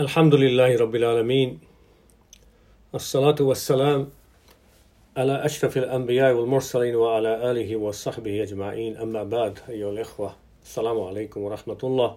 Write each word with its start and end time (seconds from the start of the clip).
الحمد 0.00 0.34
لله 0.34 0.76
رب 0.78 0.94
العالمين 0.94 1.58
الصلاة 2.94 3.36
والسلام 3.40 4.08
على 5.16 5.44
أشرف 5.44 5.76
الأنبياء 5.78 6.34
والمرسلين 6.34 6.94
وعلى 6.94 7.50
آله 7.50 7.76
وصحبه 7.76 8.42
أجمعين 8.42 8.96
أما 8.96 9.24
بعد 9.24 9.58
أيها 9.68 9.90
الإخوة 9.90 10.36
السلام 10.64 11.00
عليكم 11.00 11.40
ورحمة 11.40 11.78
الله 11.84 12.16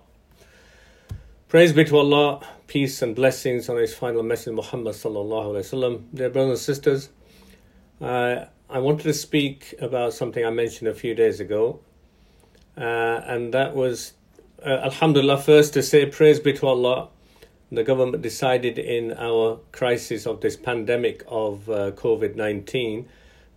Praise 1.47 1.73
be 1.73 1.83
to 1.83 1.97
Allah, 1.97 2.41
peace 2.67 3.01
and 3.01 3.15
blessings 3.15 3.69
on 3.69 3.77
His 3.77 3.95
final 3.95 4.21
message 4.21 4.53
Muhammad 4.53 4.93
sallallahu 4.93 5.45
alaihi 5.45 5.65
wasallam. 5.65 6.03
Dear 6.13 6.29
brothers 6.29 6.51
and 6.51 6.59
sisters, 6.59 7.09
uh, 8.01 8.45
I 8.69 8.77
wanted 8.77 9.03
to 9.03 9.13
speak 9.15 9.73
about 9.81 10.13
something 10.13 10.45
I 10.45 10.51
mentioned 10.51 10.89
a 10.89 10.93
few 10.93 11.15
days 11.15 11.39
ago, 11.39 11.79
uh, 12.77 12.81
and 13.25 13.51
that 13.55 13.75
was, 13.75 14.13
uh, 14.63 14.69
Alhamdulillah, 14.69 15.39
first 15.41 15.73
to 15.73 15.81
say 15.81 16.05
praise 16.05 16.39
be 16.39 16.53
to 16.53 16.67
Allah. 16.67 17.09
The 17.74 17.82
government 17.82 18.22
decided 18.22 18.78
in 18.78 19.12
our 19.14 19.58
crisis 19.72 20.26
of 20.26 20.40
this 20.40 20.56
pandemic 20.56 21.24
of 21.26 21.68
uh, 21.68 21.90
COVID 21.92 22.36
19 22.36 23.08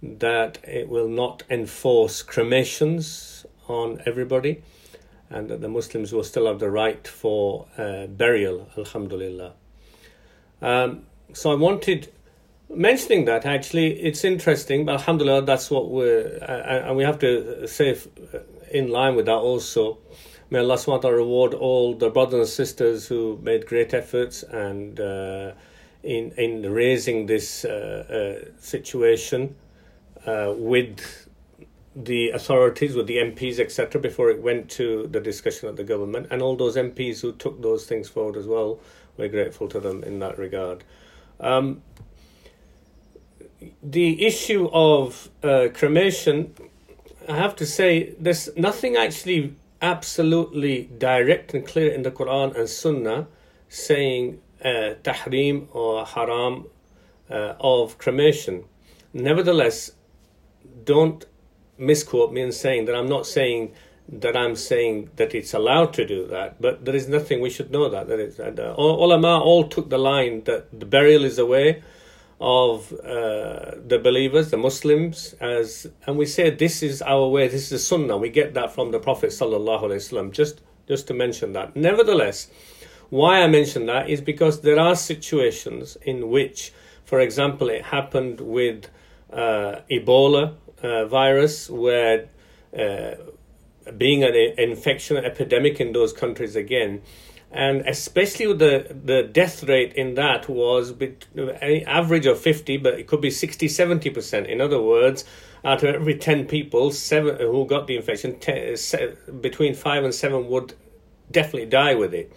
that 0.01 0.57
it 0.63 0.89
will 0.89 1.07
not 1.07 1.43
enforce 1.49 2.23
cremations 2.23 3.45
on 3.67 4.01
everybody 4.05 4.63
and 5.29 5.49
that 5.49 5.61
the 5.61 5.67
Muslims 5.69 6.13
will 6.13 6.23
still 6.23 6.47
have 6.47 6.59
the 6.59 6.69
right 6.69 7.07
for 7.07 7.67
uh, 7.77 8.07
burial, 8.07 8.67
alhamdulillah. 8.77 9.53
Um, 10.61 11.03
so 11.33 11.51
I 11.51 11.55
wanted, 11.55 12.11
mentioning 12.69 13.25
that 13.25 13.45
actually, 13.45 13.99
it's 13.99 14.23
interesting, 14.23 14.85
but 14.85 14.93
alhamdulillah, 14.93 15.43
that's 15.43 15.69
what 15.69 15.89
we're, 15.89 16.39
uh, 16.41 16.87
and 16.87 16.97
we 16.97 17.03
have 17.03 17.19
to 17.19 17.67
say 17.67 17.97
in 18.71 18.89
line 18.89 19.15
with 19.15 19.25
that 19.25 19.35
also. 19.35 19.99
May 20.49 20.59
Allah 20.59 20.77
SWT 20.77 21.03
reward 21.03 21.53
all 21.53 21.93
the 21.93 22.09
brothers 22.09 22.39
and 22.39 22.47
sisters 22.47 23.07
who 23.07 23.37
made 23.43 23.65
great 23.65 23.93
efforts 23.93 24.43
and 24.43 24.97
uh, 24.97 25.51
in 26.03 26.31
in 26.37 26.71
raising 26.71 27.25
this 27.25 27.65
uh, 27.65 27.69
uh, 28.39 28.49
situation 28.61 29.55
uh, 30.25 30.53
with 30.55 31.27
the 31.95 32.29
authorities, 32.29 32.95
with 32.95 33.07
the 33.07 33.17
MPs, 33.17 33.59
etc., 33.59 33.99
before 33.99 34.29
it 34.29 34.41
went 34.41 34.69
to 34.69 35.07
the 35.07 35.19
discussion 35.19 35.67
of 35.67 35.75
the 35.75 35.83
government, 35.83 36.27
and 36.29 36.41
all 36.41 36.55
those 36.55 36.77
MPs 36.77 37.21
who 37.21 37.33
took 37.33 37.61
those 37.61 37.85
things 37.85 38.07
forward 38.07 38.37
as 38.37 38.47
well. 38.47 38.79
We're 39.17 39.29
grateful 39.29 39.67
to 39.69 39.79
them 39.79 40.03
in 40.03 40.19
that 40.19 40.37
regard. 40.37 40.83
Um, 41.39 41.81
the 43.81 44.25
issue 44.25 44.69
of 44.71 45.29
uh, 45.43 45.69
cremation, 45.73 46.53
I 47.27 47.35
have 47.35 47.55
to 47.57 47.65
say, 47.65 48.15
there's 48.19 48.55
nothing 48.55 48.95
actually 48.95 49.55
absolutely 49.81 50.89
direct 50.97 51.53
and 51.53 51.65
clear 51.65 51.91
in 51.91 52.03
the 52.03 52.11
Quran 52.11 52.57
and 52.57 52.69
Sunnah 52.69 53.27
saying 53.69 54.41
uh, 54.63 54.95
tahrim 55.03 55.67
or 55.73 56.05
haram 56.05 56.67
uh, 57.29 57.53
of 57.59 57.97
cremation. 57.97 58.65
Nevertheless, 59.13 59.91
don't 60.83 61.25
misquote 61.77 62.31
me 62.31 62.41
in 62.41 62.51
saying 62.51 62.85
that 62.85 62.95
I'm 62.95 63.07
not 63.07 63.25
saying 63.25 63.73
that 64.09 64.37
I'm 64.37 64.55
saying 64.55 65.09
that 65.17 65.35
it's 65.35 65.53
allowed 65.53 65.93
to 65.93 66.07
do 66.07 66.27
that, 66.27 66.61
but 66.61 66.85
there 66.85 66.95
is 66.95 67.09
nothing 67.09 67.41
we 67.41 67.49
should 67.49 67.71
know 67.71 67.89
that. 67.89 68.07
that 68.07 68.19
is, 68.19 68.39
uh, 68.39 68.53
ulama 68.77 69.39
all 69.39 69.67
took 69.67 69.89
the 69.89 69.97
line 69.97 70.43
that 70.45 70.79
the 70.79 70.85
burial 70.85 71.25
is 71.25 71.35
the 71.35 71.45
way 71.45 71.83
of 72.39 72.93
uh, 72.93 73.71
the 73.87 73.99
believers, 74.01 74.51
the 74.51 74.57
Muslims, 74.57 75.33
as 75.39 75.87
and 76.05 76.17
we 76.17 76.25
say 76.25 76.49
this 76.51 76.83
is 76.83 77.01
our 77.01 77.27
way, 77.27 77.47
this 77.47 77.63
is 77.63 77.69
the 77.69 77.79
Sunnah. 77.79 78.17
We 78.17 78.29
get 78.29 78.53
that 78.53 78.73
from 78.73 78.91
the 78.91 78.99
Prophet 78.99 79.31
sallallahu 79.31 79.83
alaihi 79.83 80.11
wasallam. 80.11 80.31
Just 80.31 80.61
just 80.87 81.07
to 81.07 81.13
mention 81.13 81.53
that. 81.53 81.75
Nevertheless, 81.75 82.47
why 83.09 83.41
I 83.41 83.47
mention 83.47 83.87
that 83.87 84.09
is 84.09 84.21
because 84.21 84.61
there 84.61 84.79
are 84.79 84.95
situations 84.95 85.97
in 86.01 86.29
which, 86.29 86.71
for 87.05 87.19
example, 87.19 87.69
it 87.69 87.85
happened 87.85 88.39
with 88.39 88.85
uh, 89.31 89.81
Ebola 89.89 90.55
uh, 90.83 91.05
virus, 91.05 91.69
where 91.69 92.29
uh, 92.77 93.11
being 93.97 94.23
an 94.23 94.35
infection 94.57 95.17
epidemic 95.17 95.79
in 95.79 95.91
those 95.93 96.13
countries 96.13 96.55
again, 96.55 97.01
and 97.51 97.81
especially 97.87 98.53
the 98.53 98.95
the 99.05 99.23
death 99.23 99.63
rate 99.63 99.93
in 99.93 100.15
that 100.15 100.49
was 100.49 100.91
an 100.91 101.83
average 101.87 102.25
of 102.25 102.39
50 102.39 102.77
but 102.77 102.95
it 102.95 103.07
could 103.07 103.21
be 103.21 103.31
60 103.31 103.67
70% 103.67 104.45
in 104.47 104.59
other 104.59 104.81
words 104.81 105.23
out 105.63 105.83
of 105.83 105.95
every 105.95 106.15
10 106.15 106.45
people 106.45 106.91
seven 106.91 107.37
who 107.39 107.65
got 107.65 107.87
the 107.87 107.95
infection 107.95 108.39
ten, 108.39 108.75
between 109.41 109.73
5 109.73 110.03
and 110.03 110.13
7 110.13 110.47
would 110.47 110.73
definitely 111.31 111.65
die 111.65 111.95
with 111.95 112.13
it. 112.13 112.31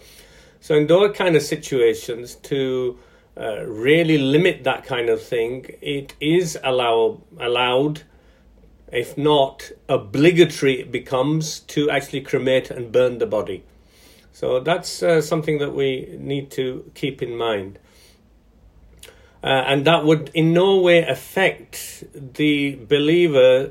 So 0.60 0.74
in 0.74 0.86
those 0.86 1.16
kind 1.16 1.36
of 1.36 1.42
situations 1.42 2.34
to 2.36 2.98
uh, 3.36 3.64
really 3.64 4.18
limit 4.18 4.64
that 4.64 4.84
kind 4.84 5.08
of 5.08 5.22
thing 5.22 5.66
it 5.80 6.14
is 6.20 6.58
allow, 6.62 7.22
allowed. 7.38 8.02
If 8.92 9.16
not 9.16 9.70
obligatory 9.88 10.80
it 10.80 10.90
becomes 10.90 11.60
to 11.60 11.90
actually 11.90 12.22
cremate 12.22 12.70
and 12.70 12.90
burn 12.90 13.18
the 13.18 13.26
body 13.26 13.64
so 14.32 14.60
that's 14.60 15.02
uh, 15.02 15.20
something 15.20 15.58
that 15.58 15.74
we 15.74 16.16
need 16.18 16.50
to 16.52 16.90
keep 16.94 17.22
in 17.22 17.36
mind. 17.36 17.78
Uh, 19.42 19.46
and 19.66 19.86
that 19.86 20.04
would 20.04 20.30
in 20.34 20.52
no 20.52 20.80
way 20.80 21.02
affect 21.02 22.04
the 22.14 22.74
believer 22.74 23.70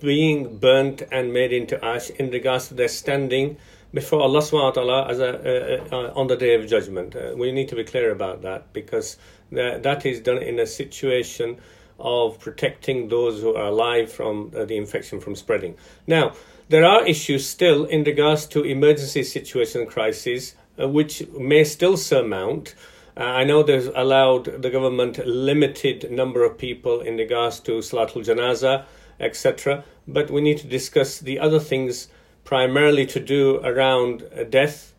being 0.00 0.58
burnt 0.58 1.02
and 1.10 1.32
made 1.32 1.52
into 1.52 1.82
ash 1.82 2.10
in 2.10 2.30
regards 2.30 2.68
to 2.68 2.74
their 2.74 2.88
standing 2.88 3.56
before 3.92 4.20
Allah 4.20 4.40
subhanahu 4.40 4.64
wa 4.64 4.70
ta'ala 4.70 5.08
as 5.08 5.18
a, 5.18 5.30
uh, 5.30 5.96
uh, 5.96 6.12
on 6.14 6.26
the 6.26 6.36
day 6.36 6.54
of 6.54 6.66
judgment. 6.66 7.16
Uh, 7.16 7.32
we 7.36 7.52
need 7.52 7.68
to 7.68 7.76
be 7.76 7.84
clear 7.84 8.12
about 8.12 8.42
that 8.42 8.72
because 8.74 9.16
that, 9.50 9.82
that 9.82 10.04
is 10.04 10.20
done 10.20 10.38
in 10.38 10.58
a 10.58 10.66
situation 10.66 11.58
of 11.98 12.38
protecting 12.38 13.08
those 13.08 13.40
who 13.40 13.54
are 13.54 13.68
alive 13.68 14.12
from 14.12 14.52
uh, 14.54 14.64
the 14.66 14.76
infection 14.76 15.20
from 15.20 15.34
spreading. 15.34 15.74
Now, 16.06 16.34
there 16.68 16.84
are 16.84 17.06
issues 17.06 17.46
still 17.46 17.84
in 17.84 18.04
regards 18.04 18.46
to 18.46 18.62
emergency 18.62 19.22
situation 19.22 19.86
crises, 19.86 20.54
uh, 20.78 20.88
which 20.88 21.26
may 21.30 21.64
still 21.64 21.96
surmount. 21.96 22.74
Uh, 23.16 23.24
I 23.24 23.44
know 23.44 23.62
there's 23.62 23.86
allowed 23.86 24.62
the 24.62 24.70
government 24.70 25.24
limited 25.26 26.10
number 26.10 26.44
of 26.44 26.58
people 26.58 27.00
in 27.00 27.16
regards 27.16 27.60
to 27.60 27.78
Salatul 27.78 28.24
Janaza, 28.24 28.84
etc. 29.18 29.84
But 30.06 30.30
we 30.30 30.40
need 30.40 30.58
to 30.58 30.66
discuss 30.66 31.18
the 31.18 31.38
other 31.38 31.58
things 31.58 32.08
primarily 32.44 33.06
to 33.06 33.20
do 33.20 33.56
around 33.64 34.22
uh, 34.22 34.44
death 34.44 34.94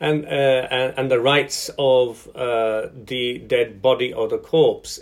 and, 0.00 0.24
uh, 0.24 0.28
and, 0.28 0.94
and 0.96 1.10
the 1.10 1.20
rights 1.20 1.70
of 1.78 2.28
uh, 2.34 2.88
the 2.94 3.38
dead 3.38 3.82
body 3.82 4.12
or 4.12 4.28
the 4.28 4.38
corpse, 4.38 4.98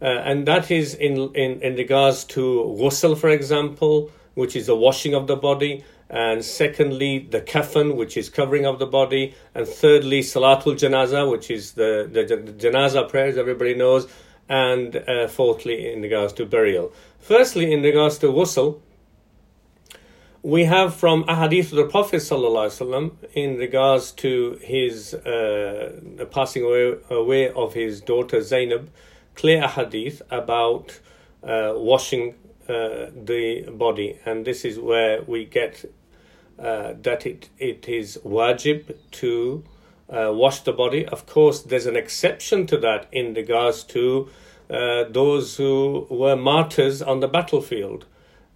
uh, 0.00 0.04
and 0.04 0.46
that 0.46 0.70
is 0.70 0.94
in 0.94 1.32
in 1.34 1.60
in 1.62 1.76
regards 1.76 2.24
to 2.24 2.76
ghusl, 2.76 3.16
for 3.16 3.30
example, 3.30 4.10
which 4.34 4.56
is 4.56 4.66
the 4.66 4.76
washing 4.76 5.14
of 5.14 5.26
the 5.26 5.36
body, 5.36 5.84
and 6.08 6.44
secondly, 6.44 7.26
the 7.30 7.40
kafan, 7.40 7.96
which 7.96 8.16
is 8.16 8.28
covering 8.28 8.66
of 8.66 8.78
the 8.78 8.86
body, 8.86 9.34
and 9.54 9.66
thirdly, 9.66 10.20
salatul 10.20 10.78
janaza, 10.78 11.30
which 11.30 11.50
is 11.50 11.72
the, 11.72 12.08
the, 12.10 12.36
the 12.36 12.52
janaza 12.52 13.08
prayers 13.08 13.38
everybody 13.38 13.74
knows, 13.74 14.06
and 14.48 14.96
uh, 14.96 15.26
fourthly, 15.28 15.90
in 15.92 16.02
regards 16.02 16.32
to 16.34 16.44
burial. 16.44 16.92
Firstly, 17.18 17.72
in 17.72 17.82
regards 17.82 18.18
to 18.18 18.26
ghusl, 18.26 18.80
we 20.42 20.64
have 20.64 20.94
from 20.96 21.22
ahadith 21.24 21.70
of 21.70 21.76
the 21.76 21.84
Prophet 21.84 22.16
ﷺ 22.16 23.12
in 23.32 23.56
regards 23.58 24.10
to 24.10 24.58
his 24.60 25.14
uh, 25.14 26.26
passing 26.32 26.64
away, 26.64 26.96
away 27.10 27.48
of 27.50 27.74
his 27.74 28.00
daughter 28.00 28.42
Zainab, 28.42 28.90
clear 29.36 29.62
ahadith 29.62 30.20
about 30.30 30.98
uh, 31.44 31.74
washing 31.76 32.34
uh, 32.68 33.06
the 33.14 33.68
body, 33.70 34.18
and 34.24 34.44
this 34.44 34.64
is 34.64 34.78
where 34.78 35.22
we 35.22 35.44
get 35.44 35.84
uh, 36.58 36.94
that 37.02 37.26
it, 37.26 37.48
it 37.58 37.88
is 37.88 38.18
wajib 38.24 38.94
to 39.10 39.64
uh, 40.08 40.30
wash 40.32 40.60
the 40.60 40.72
body. 40.72 41.06
Of 41.06 41.26
course, 41.26 41.62
there's 41.62 41.86
an 41.86 41.96
exception 41.96 42.66
to 42.68 42.76
that 42.78 43.06
in 43.10 43.34
regards 43.34 43.82
to 43.84 44.28
uh, 44.70 45.04
those 45.10 45.56
who 45.56 46.06
were 46.10 46.36
martyrs 46.36 47.02
on 47.02 47.20
the 47.20 47.28
battlefield. 47.28 48.06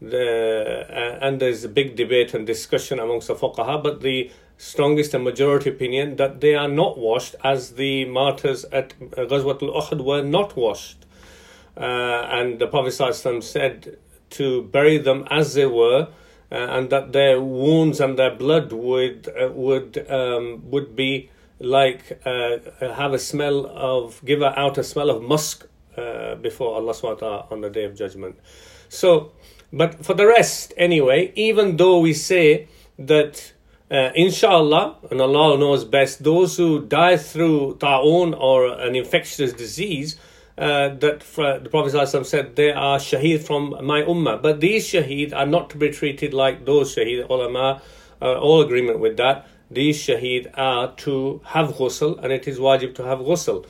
The, 0.00 0.86
uh, 0.88 1.24
and 1.24 1.40
there's 1.40 1.64
a 1.64 1.68
big 1.68 1.96
debate 1.96 2.34
and 2.34 2.46
discussion 2.46 2.98
amongst 2.98 3.28
the 3.28 3.34
fuqaha, 3.34 3.82
but 3.82 4.02
the 4.02 4.30
strongest 4.58 5.14
and 5.14 5.24
majority 5.24 5.70
opinion 5.70 6.16
that 6.16 6.40
they 6.40 6.54
are 6.54 6.68
not 6.68 6.98
washed 6.98 7.34
as 7.42 7.72
the 7.72 8.04
martyrs 8.04 8.64
at 8.66 8.98
Ghazwatul 9.00 9.74
Uhud 9.74 10.04
were 10.04 10.22
not 10.22 10.56
washed. 10.56 11.05
Uh, 11.76 11.80
and 12.30 12.58
the 12.58 12.66
Prophet 12.66 12.92
said 13.42 13.98
to 14.30 14.62
bury 14.62 14.98
them 14.98 15.26
as 15.30 15.54
they 15.54 15.66
were, 15.66 16.08
uh, 16.50 16.54
and 16.54 16.90
that 16.90 17.12
their 17.12 17.40
wounds 17.40 18.00
and 18.00 18.18
their 18.18 18.34
blood 18.34 18.72
would 18.72 19.28
uh, 19.28 19.48
would 19.52 20.10
um, 20.10 20.62
would 20.70 20.94
be 20.96 21.30
like 21.58 22.20
uh, 22.24 22.58
have 22.80 23.12
a 23.12 23.18
smell 23.18 23.66
of 23.66 24.22
give 24.24 24.42
out 24.42 24.78
a 24.78 24.84
smell 24.84 25.10
of 25.10 25.22
musk 25.22 25.66
uh, 25.96 26.34
before 26.36 26.74
Allah 26.76 26.92
SWT 26.92 27.50
on 27.50 27.60
the 27.60 27.70
day 27.70 27.84
of 27.84 27.96
judgment. 27.96 28.38
So, 28.88 29.32
but 29.72 30.04
for 30.04 30.14
the 30.14 30.26
rest, 30.26 30.72
anyway, 30.76 31.32
even 31.34 31.76
though 31.76 31.98
we 31.98 32.12
say 32.12 32.68
that 32.98 33.52
uh, 33.90 34.10
inshallah, 34.14 34.96
and 35.10 35.20
Allah 35.20 35.58
knows 35.58 35.84
best, 35.84 36.24
those 36.24 36.56
who 36.56 36.84
die 36.84 37.16
through 37.16 37.76
ta'un 37.78 38.34
or 38.34 38.66
an 38.66 38.96
infectious 38.96 39.52
disease, 39.52 40.18
uh, 40.58 40.88
that 40.88 41.20
the 41.20 41.68
Prophet 41.70 41.92
ﷺ 41.92 42.24
said 42.26 42.56
they 42.56 42.72
are 42.72 42.98
shaheed 42.98 43.42
from 43.42 43.76
my 43.82 44.02
ummah. 44.02 44.40
But 44.40 44.60
these 44.60 44.86
shaheed 44.86 45.34
are 45.34 45.46
not 45.46 45.70
to 45.70 45.76
be 45.76 45.90
treated 45.90 46.32
like 46.32 46.64
those 46.64 46.94
shaheed. 46.94 47.28
Ulama 47.28 47.82
uh, 48.22 48.38
all 48.38 48.62
agreement 48.62 49.00
with 49.00 49.16
that. 49.18 49.46
These 49.70 49.98
shaheed 49.98 50.50
are 50.56 50.94
to 50.96 51.40
have 51.44 51.74
ghusl, 51.74 52.22
and 52.22 52.32
it 52.32 52.46
is 52.46 52.58
wajib 52.58 52.94
to 52.96 53.04
have 53.04 53.18
ghusl. 53.18 53.66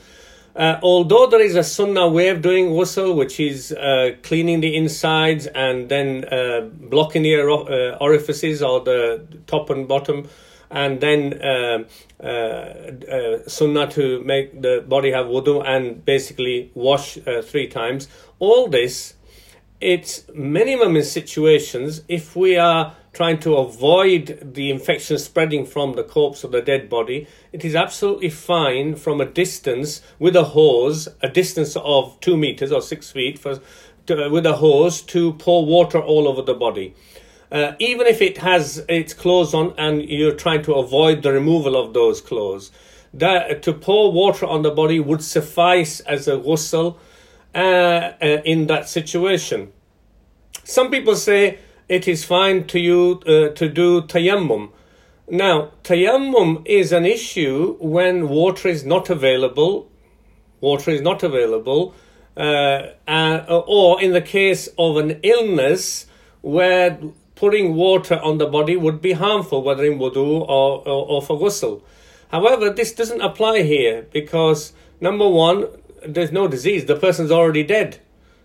Uh, 0.55 0.79
although 0.81 1.27
there 1.27 1.41
is 1.41 1.55
a 1.55 1.63
sunnah 1.63 2.07
way 2.07 2.29
of 2.29 2.41
doing 2.41 2.69
ghusl, 2.69 3.15
which 3.15 3.39
is 3.39 3.71
uh, 3.71 4.11
cleaning 4.23 4.59
the 4.61 4.75
insides 4.75 5.45
and 5.47 5.89
then 5.89 6.25
uh, 6.25 6.61
blocking 6.61 7.21
the 7.21 7.35
uh, 7.35 7.97
orifices 8.01 8.63
or 8.63 8.79
the 8.81 9.23
top 9.45 9.69
and 9.69 9.87
bottom, 9.87 10.27
and 10.69 10.99
then 10.99 11.33
uh, 11.41 11.83
uh, 12.23 13.47
sunnah 13.47 13.87
to 13.87 14.21
make 14.23 14.61
the 14.61 14.83
body 14.87 15.11
have 15.11 15.27
wudu 15.27 15.65
and 15.65 16.03
basically 16.03 16.71
wash 16.73 17.17
three 17.43 17.67
times. 17.67 18.07
All 18.39 18.67
this, 18.67 19.13
it's 19.79 20.27
minimum 20.33 20.95
in 20.95 21.03
situations 21.03 22.01
if 22.07 22.35
we 22.35 22.57
are 22.57 22.95
trying 23.17 23.39
to 23.39 23.55
avoid 23.55 24.53
the 24.53 24.69
infection 24.69 25.17
spreading 25.17 25.65
from 25.65 25.93
the 25.93 26.03
corpse 26.03 26.43
or 26.43 26.49
the 26.49 26.61
dead 26.61 26.87
body, 26.87 27.27
it 27.51 27.65
is 27.65 27.73
absolutely 27.73 28.29
fine 28.29 28.95
from 28.95 29.19
a 29.19 29.25
distance 29.25 30.01
with 30.19 30.35
a 30.35 30.43
hose, 30.43 31.07
a 31.21 31.27
distance 31.27 31.75
of 31.77 32.15
two 32.19 32.37
meters 32.37 32.71
or 32.71 32.79
six 32.79 33.09
feet, 33.09 33.39
for, 33.39 33.59
to, 34.05 34.29
with 34.29 34.45
a 34.45 34.53
hose 34.57 35.01
to 35.01 35.33
pour 35.33 35.65
water 35.65 35.99
all 35.99 36.27
over 36.27 36.43
the 36.43 36.53
body. 36.53 36.93
Uh, 37.51 37.73
even 37.79 38.07
if 38.07 38.21
it 38.21 38.39
has 38.39 38.83
its 38.89 39.13
clothes 39.13 39.53
on 39.53 39.73
and 39.77 40.03
you're 40.09 40.35
trying 40.35 40.61
to 40.61 40.73
avoid 40.73 41.23
the 41.23 41.31
removal 41.31 41.75
of 41.77 41.93
those 41.93 42.19
clothes, 42.19 42.71
that 43.13 43.61
to 43.63 43.73
pour 43.73 44.11
water 44.11 44.45
on 44.45 44.63
the 44.63 44.71
body 44.71 44.99
would 44.99 45.23
suffice 45.23 46.01
as 46.01 46.27
a 46.27 46.37
ghusl 46.37 46.97
uh, 47.55 47.57
uh, 47.57 48.41
in 48.43 48.67
that 48.67 48.89
situation. 48.89 49.71
Some 50.63 50.91
people 50.91 51.15
say 51.15 51.59
it 51.87 52.07
is 52.07 52.25
fine 52.25 52.67
to 52.67 52.79
you 52.79 53.21
uh, 53.25 53.49
to 53.55 53.69
do 53.69 54.01
tayammum. 54.01 54.71
Now, 55.29 55.71
tayammum 55.83 56.65
is 56.65 56.91
an 56.91 57.05
issue 57.05 57.77
when 57.79 58.27
water 58.27 58.67
is 58.67 58.85
not 58.85 59.09
available. 59.09 59.89
Water 60.59 60.91
is 60.91 61.01
not 61.01 61.23
available, 61.23 61.95
uh, 62.35 62.87
uh, 63.07 63.63
or 63.67 64.01
in 64.01 64.11
the 64.11 64.21
case 64.21 64.67
of 64.77 64.97
an 64.97 65.19
illness 65.23 66.07
where 66.41 66.99
putting 67.37 67.75
water 67.75 68.19
on 68.19 68.39
the 68.39 68.47
body 68.47 68.75
would 68.75 69.01
be 69.01 69.13
harmful, 69.13 69.61
whether 69.63 69.85
in 69.85 69.99
wudu 69.99 70.41
or, 70.41 70.81
or, 70.87 71.07
or 71.07 71.21
for 71.21 71.39
ghusl. 71.39 71.81
However, 72.29 72.69
this 72.69 72.91
doesn't 72.91 73.21
apply 73.21 73.61
here 73.61 74.07
because 74.11 74.73
number 74.99 75.27
one, 75.27 75.67
there's 76.05 76.31
no 76.31 76.47
disease. 76.47 76.85
The 76.85 76.95
person's 76.95 77.31
already 77.31 77.63
dead. 77.63 77.99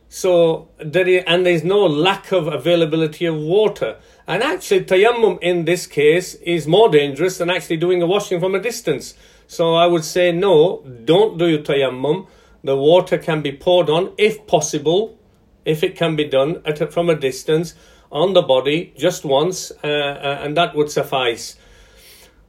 So 0.08 0.68
there 0.78 1.08
is, 1.08 1.24
and 1.26 1.46
there's 1.46 1.64
no 1.64 1.86
lack 1.86 2.32
of 2.32 2.46
availability 2.46 3.24
of 3.24 3.36
water. 3.36 3.96
And 4.26 4.42
actually, 4.42 4.84
tayammum 4.84 5.38
in 5.40 5.64
this 5.64 5.86
case 5.86 6.34
is 6.34 6.66
more 6.66 6.90
dangerous 6.90 7.38
than 7.38 7.48
actually 7.48 7.78
doing 7.78 8.02
a 8.02 8.06
washing 8.06 8.38
from 8.38 8.54
a 8.54 8.60
distance. 8.60 9.14
So 9.46 9.74
I 9.74 9.86
would 9.86 10.04
say 10.04 10.30
no, 10.30 10.82
don't 11.04 11.38
do 11.38 11.48
your 11.48 11.60
tayammum. 11.60 12.26
The 12.62 12.76
water 12.76 13.16
can 13.18 13.40
be 13.40 13.52
poured 13.52 13.88
on 13.88 14.12
if 14.18 14.46
possible, 14.46 15.18
if 15.64 15.82
it 15.82 15.96
can 15.96 16.14
be 16.14 16.24
done 16.24 16.60
at 16.66 16.92
from 16.92 17.08
a 17.08 17.14
distance 17.14 17.74
on 18.12 18.34
the 18.34 18.42
body 18.42 18.92
just 18.96 19.24
once, 19.24 19.72
uh, 19.82 19.86
uh, 19.86 20.40
and 20.42 20.56
that 20.56 20.76
would 20.76 20.90
suffice. 20.90 21.56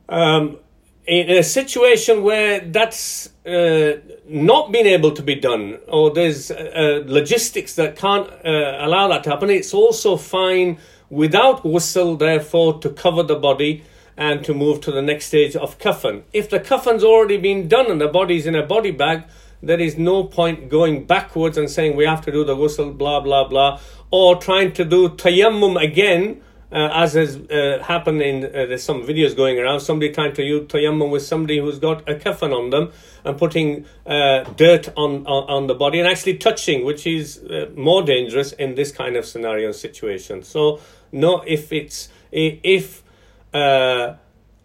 Um, 0.10 0.60
in 1.06 1.38
a 1.38 1.44
situation 1.44 2.24
where 2.24 2.60
that's 2.60 3.30
uh, 3.46 3.94
not 4.28 4.72
been 4.72 4.86
able 4.86 5.12
to 5.12 5.22
be 5.22 5.36
done, 5.36 5.80
or 5.88 6.12
there's 6.12 6.52
uh, 6.52 7.04
logistics 7.06 7.76
that 7.76 7.96
can't 7.96 8.30
uh, 8.46 8.78
allow 8.80 9.08
that 9.08 9.24
to 9.24 9.30
happen, 9.30 9.50
it's 9.50 9.74
also 9.74 10.16
fine 10.16 10.78
without 11.10 11.64
ghusl, 11.64 12.20
therefore, 12.20 12.80
to 12.80 12.90
cover 12.90 13.24
the 13.24 13.36
body 13.36 13.84
and 14.16 14.44
to 14.46 14.54
move 14.54 14.80
to 14.82 14.92
the 14.92 15.02
next 15.02 15.26
stage 15.26 15.56
of 15.56 15.78
kafan. 15.80 16.24
If 16.34 16.50
the 16.50 16.60
coffin's 16.60 17.04
already 17.04 17.38
been 17.38 17.68
done 17.68 17.90
and 17.90 18.00
the 18.00 18.08
body's 18.08 18.46
in 18.46 18.56
a 18.56 18.66
body 18.66 18.92
bag, 18.92 19.24
there 19.62 19.80
is 19.80 19.98
no 19.98 20.26
point 20.26 20.70
going 20.70 21.06
backwards 21.06 21.58
and 21.58 21.70
saying 21.70 21.96
we 21.96 22.06
have 22.06 22.22
to 22.26 22.32
do 22.32 22.44
the 22.44 22.56
ghusl, 22.56 22.96
blah, 22.98 23.22
blah, 23.22 23.48
blah, 23.48 23.80
or 24.14 24.36
trying 24.36 24.72
to 24.72 24.86
do 24.86 25.10
tayammum 25.10 25.76
again 25.84 26.40
uh, 26.72 26.90
as 26.94 27.14
has 27.14 27.36
uh, 27.36 27.84
happened 27.84 28.22
in 28.22 28.46
uh, 28.46 28.50
there's 28.52 28.84
some 28.84 29.02
videos 29.02 29.36
going 29.36 29.58
around 29.58 29.80
somebody 29.80 30.14
trying 30.14 30.34
to 30.34 30.44
use 30.44 30.68
tayammum 30.68 31.10
with 31.10 31.24
somebody 31.24 31.58
who's 31.58 31.80
got 31.80 32.08
a 32.08 32.14
kafan 32.14 32.54
on 32.56 32.70
them 32.70 32.92
and 33.26 33.40
putting 33.40 33.86
uh, 34.06 34.44
dirt 34.56 34.88
on, 34.96 35.26
on, 35.26 35.50
on 35.50 35.66
the 35.66 35.74
body 35.74 36.00
and 36.00 36.08
actually 36.08 36.38
touching 36.38 36.86
which 36.86 37.08
is 37.08 37.40
uh, 37.40 37.66
more 37.76 38.04
dangerous 38.04 38.52
in 38.54 38.76
this 38.76 38.92
kind 38.92 39.16
of 39.16 39.26
scenario 39.26 39.72
situation. 39.72 40.44
So 40.44 40.80
no 41.12 41.42
if 41.48 41.74
it's 41.74 42.10
if 42.32 43.02
uh, 43.52 44.14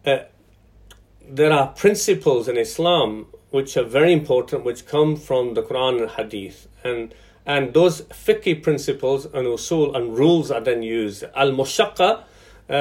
there 0.05 1.53
are 1.53 1.69
principles 1.69 2.49
in 2.49 2.59
islam 2.59 3.27
which 3.49 3.79
are 3.79 3.85
very 3.85 4.13
important 4.13 4.63
which 4.63 4.85
come 4.85 5.17
from 5.17 5.55
the 5.55 5.63
quran 5.63 6.03
and 6.03 6.11
hadith. 6.11 6.69
And 6.85 7.15
and 7.49 7.73
those 7.73 8.03
fiqh 8.03 8.63
principles 8.63 9.25
and 9.25 9.47
usul 9.47 9.97
and 9.97 10.17
rules 10.17 10.51
are 10.51 10.61
then 10.61 10.83
used. 10.83 11.25
Al 11.35 11.53
mushaqqa 11.53 12.23
uh, 12.69 12.73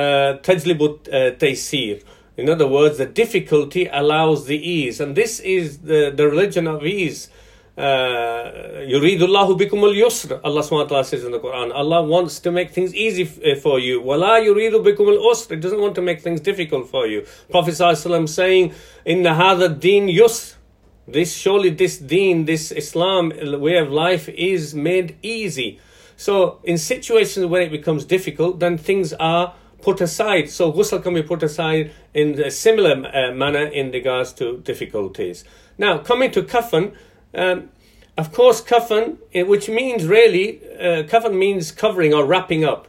tajlibu 0.44 1.08
uh, 1.08 1.36
taysir. 1.38 2.04
In 2.36 2.50
other 2.50 2.68
words, 2.68 2.98
the 3.00 3.06
difficulty 3.06 3.88
allows 3.88 4.46
the 4.46 4.58
ease, 4.58 5.00
and 5.00 5.16
this 5.16 5.40
is 5.40 5.80
the, 5.80 6.12
the 6.16 6.28
religion 6.28 6.68
of 6.68 6.86
ease. 6.86 7.30
Yuridullahu 7.78 9.58
bikum 9.58 9.84
al 9.84 9.94
yusr. 9.94 10.40
Allah 10.44 10.62
subhanahu 10.62 11.06
says 11.06 11.24
in 11.24 11.32
the 11.32 11.40
Quran, 11.40 11.72
Allah 11.74 12.04
wants 12.04 12.40
to 12.42 12.52
make 12.52 12.72
things 12.72 12.94
easy 12.94 13.24
uh, 13.24 13.56
for 13.56 13.80
you. 13.80 14.02
Wala 14.02 14.42
yuridu 14.42 14.84
bikum 14.84 15.08
al 15.08 15.20
usr. 15.32 15.52
It 15.54 15.62
doesn't 15.62 15.80
want 15.80 15.96
to 15.96 16.02
make 16.02 16.22
things 16.22 16.42
difficult 16.42 16.90
for 16.90 17.08
you. 17.08 17.26
Prophet 17.50 17.72
sallallahu 17.76 17.94
alaihi 17.94 18.12
wasallam 18.12 18.30
saying, 18.30 18.74
Inna 19.06 19.30
hadha 19.30 19.80
din 19.80 20.08
yusr. 20.08 20.57
This 21.08 21.34
surely 21.34 21.70
this 21.70 21.98
deen, 21.98 22.46
this 22.46 22.72
Islam 22.72 23.32
way 23.62 23.78
of 23.78 23.90
life 23.90 24.28
is 24.30 24.76
made 24.76 25.16
easy. 25.22 25.80
So 26.18 26.60
in 26.64 26.78
situations 26.78 27.46
where 27.46 27.62
it 27.62 27.72
becomes 27.72 28.04
difficult, 28.04 28.60
then 28.60 28.78
things 28.78 29.14
are 29.14 29.54
put 29.82 30.02
aside. 30.02 30.50
So 30.50 30.72
ghusl 30.74 31.02
can 31.02 31.14
be 31.14 31.24
put 31.24 31.44
aside 31.44 31.92
in 32.14 32.40
a 32.42 32.52
similar 32.52 33.06
uh, 33.08 33.32
manner 33.34 33.66
in 33.66 33.92
regards 33.92 34.34
to 34.34 34.58
difficulties. 34.58 35.46
Now 35.78 36.00
coming 36.00 36.32
to 36.32 36.42
kafan, 36.42 36.94
um, 37.34 37.70
of 38.18 38.34
course 38.34 38.62
kafan, 38.62 39.18
eh, 39.34 39.44
which 39.44 39.70
means 39.70 40.06
really 40.06 40.60
uh, 40.76 41.04
kafan 41.04 41.38
means 41.38 41.72
covering 41.72 42.14
or 42.14 42.26
wrapping 42.26 42.66
up, 42.66 42.88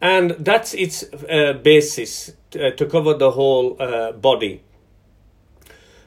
and 0.00 0.32
that's 0.32 0.74
its 0.74 1.04
uh, 1.04 1.52
basis 1.62 2.32
to, 2.50 2.68
uh, 2.68 2.70
to 2.72 2.86
cover 2.86 3.14
the 3.14 3.32
whole 3.32 3.76
uh, 3.80 4.12
body. 4.12 4.62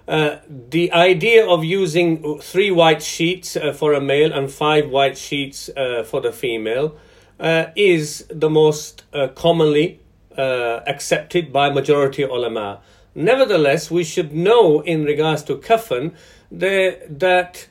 Uh, 0.08 0.38
the 0.48 0.92
idea 0.92 1.48
of 1.48 1.64
using 1.64 2.40
three 2.40 2.70
white 2.70 3.02
sheets 3.02 3.56
uh, 3.56 3.74
for 3.74 3.94
a 3.94 4.02
male 4.02 4.32
and 4.32 4.52
five 4.52 4.90
white 4.90 5.18
sheets 5.18 5.70
uh, 5.76 6.04
for 6.04 6.22
the 6.22 6.32
female 6.32 6.96
uh, 7.40 7.66
is 7.76 8.26
the 8.30 8.50
most 8.50 9.04
uh, 9.14 9.28
commonly 9.30 10.00
accepted 10.38 11.52
by 11.54 11.70
majority 11.70 12.22
ulama. 12.22 12.82
Nevertheless, 13.16 13.90
we 13.90 14.04
should 14.04 14.34
know 14.34 14.82
in 14.82 15.06
regards 15.06 15.44
to 15.44 15.56
kafan 15.56 16.14
that 16.52 17.68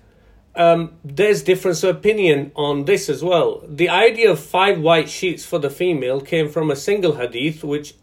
um, 0.56 0.92
there's 1.04 1.42
difference 1.42 1.82
of 1.82 1.96
opinion 1.96 2.52
on 2.56 2.86
this 2.86 3.10
as 3.10 3.22
well. 3.22 3.62
The 3.68 3.90
idea 3.90 4.30
of 4.30 4.40
five 4.40 4.80
white 4.80 5.10
sheets 5.10 5.44
for 5.44 5.58
the 5.58 5.70
female 5.70 6.20
came 6.20 6.48
from 6.48 6.70
a 6.70 6.76
single 6.76 7.16
hadith, 7.16 7.62
which 7.62 7.94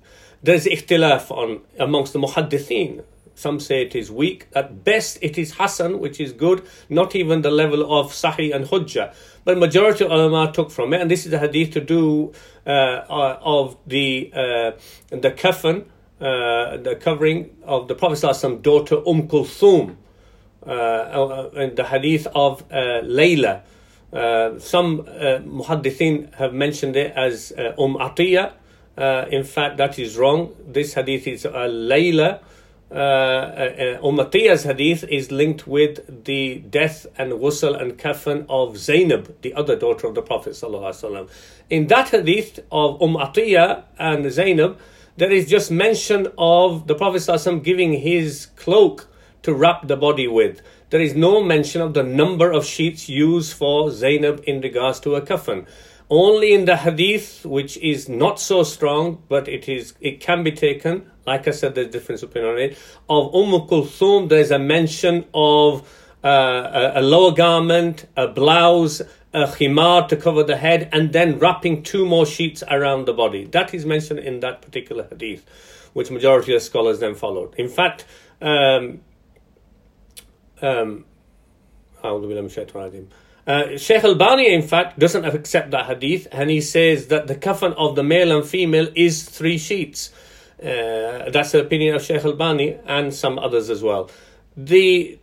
there's 0.44 0.66
ikhtilaf 0.66 1.32
on 1.32 1.62
amongst 1.80 2.14
the 2.14 2.20
muhaddithin. 2.20 3.04
Some 3.36 3.60
say 3.60 3.82
it 3.82 3.96
is 3.96 4.12
weak. 4.12 4.48
At 4.54 4.84
best, 4.84 5.18
it 5.22 5.38
is 5.38 5.54
Hasan, 5.56 6.00
which 6.00 6.20
is 6.20 6.32
good, 6.34 6.64
not 6.90 7.16
even 7.16 7.42
the 7.42 7.52
level 7.52 7.82
of 8.00 8.12
Sahih 8.12 8.54
and 8.56 8.66
Hujjah. 8.66 9.14
But 9.44 9.58
majority 9.58 10.06
of 10.06 10.12
ulama 10.12 10.52
took 10.52 10.70
from 10.70 10.94
it, 10.94 11.02
and 11.02 11.10
this 11.10 11.26
is 11.26 11.34
a 11.34 11.40
hadith 11.40 11.72
to 11.74 11.82
do 11.82 12.34
uh, 12.66 12.70
uh, 12.70 13.40
of 13.42 13.78
the 13.88 14.32
uh, 14.34 14.72
the 15.10 15.32
kafan, 15.32 15.86
uh, 16.20 16.78
the 16.78 16.96
covering 17.02 17.50
of 17.64 17.88
the 17.88 17.96
Prophet's 17.96 18.22
daughter 18.22 18.98
Umm 19.08 19.28
Kulthum, 19.28 19.96
uh, 20.66 20.70
uh, 20.70 21.50
and 21.56 21.76
the 21.76 21.86
hadith 21.86 22.28
of 22.36 22.68
Layla. 22.70 23.62
some 24.62 25.00
muhaddithin 25.00 26.36
have 26.36 26.54
mentioned 26.54 26.96
it 26.96 27.14
as 27.16 27.52
Umm 27.58 27.96
Atiyah. 27.96 28.54
in 29.32 29.44
fact, 29.44 29.78
that 29.78 29.98
is 29.98 30.18
wrong. 30.18 30.54
This 30.68 30.94
hadith 30.94 31.26
is 31.26 31.48
uh, 31.48 31.52
Layla 31.52 32.42
uh, 32.92 32.96
uh, 32.96 34.02
Umatiyah's 34.02 34.64
hadith 34.64 35.06
is 35.06 35.32
linked 35.32 35.66
with 35.66 36.26
the 36.26 36.56
death 36.70 37.08
and 37.18 37.32
ghusl 37.32 37.80
and 37.82 37.98
kafan 37.98 38.46
of 38.50 38.78
Zainab, 38.78 39.42
the 39.42 39.54
other 39.54 39.78
daughter 39.78 40.08
of 40.08 40.16
the 40.16 40.22
Prophet. 40.22 40.62
In 41.70 41.88
that 41.88 42.10
hadith 42.10 42.60
of 42.72 43.02
Umm 43.02 43.16
Atiyah 43.16 43.84
and 43.98 44.30
Zainab, 44.30 44.78
there 45.16 45.32
is 45.32 45.50
just 45.50 45.72
mention 45.72 46.28
of 46.38 46.88
the 46.88 46.96
Prophet 46.96 47.22
ﷺ 47.22 47.64
giving 47.64 47.94
his 47.94 48.48
cloak 48.58 49.08
to 49.44 49.54
wrap 49.54 49.88
the 49.88 49.96
body 49.96 50.28
with. 50.28 50.62
There 50.90 51.02
is 51.02 51.16
no 51.16 51.42
mention 51.42 51.82
of 51.82 51.94
the 51.94 52.04
number 52.04 52.52
of 52.52 52.66
sheets 52.66 53.08
used 53.08 53.54
for 53.54 53.90
Zainab 53.92 54.44
in 54.46 54.60
regards 54.60 55.00
to 55.02 55.16
a 55.16 55.22
kafan. 55.22 55.66
Only 56.14 56.54
in 56.54 56.66
the 56.66 56.76
hadith, 56.76 57.46
which 57.46 57.78
is 57.78 58.10
not 58.10 58.38
so 58.38 58.64
strong, 58.64 59.24
but 59.30 59.48
it 59.48 59.70
is 59.70 59.94
it 60.02 60.20
can 60.20 60.44
be 60.44 60.52
taken. 60.52 61.10
Like 61.26 61.48
I 61.48 61.52
said, 61.52 61.74
there's 61.74 61.88
difference 61.88 62.22
opinion 62.22 62.52
on 62.52 62.60
it. 62.60 62.78
Of 63.10 63.34
Umm 63.34 63.54
Kulthum, 63.66 64.28
there's 64.28 64.52
a 64.52 64.60
mention 64.60 65.24
of 65.34 65.88
uh, 66.22 66.92
a, 66.96 67.02
lower 67.02 67.32
garment, 67.32 68.08
a 68.18 68.28
blouse, 68.28 69.00
a 69.34 69.46
khimar 69.46 70.10
to 70.10 70.18
cover 70.18 70.44
the 70.44 70.58
head, 70.58 70.90
and 70.92 71.14
then 71.14 71.40
wrapping 71.40 71.82
two 71.82 72.06
more 72.06 72.26
sheets 72.26 72.62
around 72.70 73.06
the 73.06 73.14
body. 73.14 73.46
That 73.46 73.74
is 73.74 73.86
mentioned 73.86 74.20
in 74.20 74.42
that 74.42 74.62
particular 74.62 75.08
hadith, 75.10 75.46
which 75.94 76.12
majority 76.12 76.54
of 76.54 76.62
scholars 76.62 77.00
then 77.00 77.16
followed. 77.16 77.56
In 77.56 77.70
fact, 77.70 78.04
um, 78.42 79.00
um, 80.62 81.06
uh, 83.48 83.78
Sheikh 83.78 84.04
Albani, 84.04 84.54
in 84.54 84.62
fact, 84.62 85.00
doesn't 85.00 85.26
accept 85.26 85.72
that 85.72 85.86
hadith, 85.86 86.28
and 86.32 86.50
he 86.50 86.62
says 86.62 87.08
that 87.08 87.28
the 87.28 87.36
kafan 87.36 87.74
of 87.74 87.96
the 87.96 88.04
male 88.04 88.36
and 88.36 88.46
female 88.48 88.88
is 88.96 89.24
three 89.24 89.58
sheets. 89.58 90.12
Uh, 90.62 91.30
that's 91.32 91.52
the 91.54 91.62
opinion 91.62 91.96
of 91.96 92.04
Sheikh 92.04 92.24
Albani 92.24 92.78
and 92.86 93.14
some 93.14 93.40
others 93.40 93.70
as 93.70 93.82
well. 93.82 94.12
The 94.56 95.18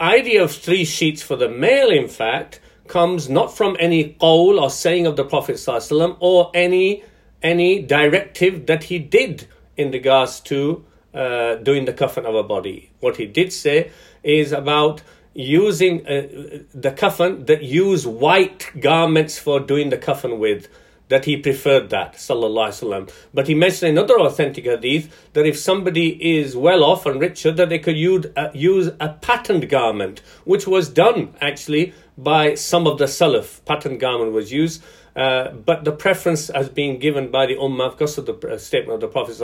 idea 0.00 0.44
of 0.44 0.52
three 0.52 0.84
sheets 0.84 1.22
for 1.22 1.34
the 1.36 1.48
male, 1.48 1.90
in 1.90 2.06
fact, 2.06 2.60
comes 2.86 3.28
not 3.28 3.56
from 3.56 3.76
any 3.80 4.14
qawl 4.20 4.60
or 4.60 4.70
saying 4.70 5.06
of 5.06 5.16
the 5.16 5.24
Prophet 5.24 5.56
ﷺ 5.56 6.16
or 6.20 6.50
any 6.54 7.02
any 7.42 7.82
directive 7.82 8.66
that 8.66 8.84
he 8.84 8.98
did 8.98 9.46
in 9.76 9.90
regards 9.90 10.40
to 10.40 10.84
uh, 11.12 11.56
doing 11.56 11.84
the 11.84 11.92
kafan 11.92 12.24
of 12.24 12.34
a 12.34 12.42
body. 12.42 12.90
What 13.00 13.16
he 13.16 13.26
did 13.26 13.52
say 13.52 13.90
is 14.22 14.52
about 14.52 15.02
using 15.34 16.06
uh, 16.06 16.62
the 16.72 16.92
kafan 16.92 17.46
that 17.46 17.62
use 17.62 18.06
white 18.06 18.70
garments 18.80 19.38
for 19.38 19.60
doing 19.60 19.90
the 19.90 19.98
kafan 19.98 20.38
with 20.38 20.68
that 21.08 21.26
he 21.26 21.36
preferred 21.36 21.90
that 21.90 22.14
sallallahu 22.14 22.68
alaihi 22.68 22.88
wasallam. 22.88 23.12
But 23.34 23.46
he 23.46 23.54
mentioned 23.54 23.90
another 23.90 24.18
authentic 24.20 24.64
hadith 24.64 25.14
that 25.34 25.46
if 25.46 25.58
somebody 25.58 26.38
is 26.38 26.56
well 26.56 26.82
off 26.82 27.04
and 27.04 27.20
richer 27.20 27.52
that 27.52 27.68
they 27.68 27.78
could 27.78 27.96
use, 27.96 28.26
uh, 28.36 28.48
use 28.54 28.90
a 29.00 29.10
patterned 29.10 29.68
garment 29.68 30.22
which 30.44 30.66
was 30.66 30.88
done 30.88 31.34
actually 31.40 31.92
by 32.16 32.54
some 32.54 32.86
of 32.86 32.98
the 32.98 33.04
salaf. 33.04 33.64
Patterned 33.64 34.00
garment 34.00 34.32
was 34.32 34.52
used 34.52 34.82
uh, 35.16 35.50
but 35.52 35.84
the 35.84 35.92
preference 35.92 36.48
has 36.48 36.68
been 36.68 36.98
given 36.98 37.30
by 37.30 37.46
the 37.46 37.54
Ummah 37.56 37.92
because 37.92 38.18
of 38.18 38.26
the 38.26 38.34
uh, 38.48 38.58
statement 38.58 38.96
of 38.96 39.00
the 39.00 39.08
Prophet 39.08 39.40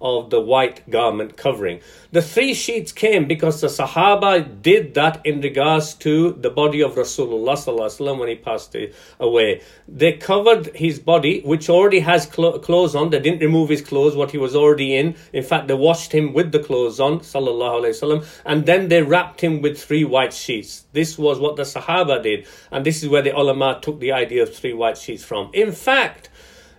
of 0.00 0.30
the 0.30 0.40
white 0.40 0.88
garment 0.90 1.36
covering. 1.36 1.80
The 2.12 2.22
three 2.22 2.54
sheets 2.54 2.92
came 2.92 3.26
because 3.26 3.60
the 3.60 3.66
Sahaba 3.66 4.62
did 4.62 4.94
that 4.94 5.20
in 5.24 5.40
regards 5.40 5.94
to 5.94 6.32
the 6.32 6.50
body 6.50 6.82
of 6.82 6.94
Rasulullah 6.94 8.18
when 8.18 8.28
he 8.28 8.36
passed 8.36 8.76
away. 9.20 9.60
They 9.88 10.12
covered 10.12 10.74
his 10.74 10.98
body, 10.98 11.42
which 11.42 11.68
already 11.68 12.00
has 12.00 12.26
clo- 12.26 12.58
clothes 12.58 12.94
on. 12.94 13.10
They 13.10 13.20
didn't 13.20 13.40
remove 13.40 13.68
his 13.68 13.82
clothes, 13.82 14.16
what 14.16 14.30
he 14.30 14.38
was 14.38 14.54
already 14.54 14.94
in. 14.96 15.16
In 15.32 15.42
fact, 15.42 15.68
they 15.68 15.74
washed 15.74 16.12
him 16.12 16.32
with 16.32 16.52
the 16.52 16.60
clothes 16.60 17.00
on, 17.00 17.20
wasallam, 17.20 18.26
and 18.44 18.66
then 18.66 18.88
they 18.88 19.02
wrapped 19.02 19.40
him 19.40 19.60
with 19.60 19.82
three 19.82 20.04
white 20.04 20.32
sheets. 20.32 20.84
This 20.92 21.18
was 21.18 21.38
what 21.38 21.56
the 21.56 21.62
Sahaba 21.62 22.22
did, 22.22 22.46
and 22.70 22.86
this 22.86 23.02
is 23.02 23.08
where 23.08 23.22
the 23.22 23.36
ulama 23.36 23.78
took 23.82 24.00
the 24.00 24.12
idea 24.12 24.42
of 24.42 24.54
three 24.54 24.72
white 24.72 24.93
sheets 24.98 25.24
from. 25.24 25.50
In 25.52 25.72
fact, 25.72 26.28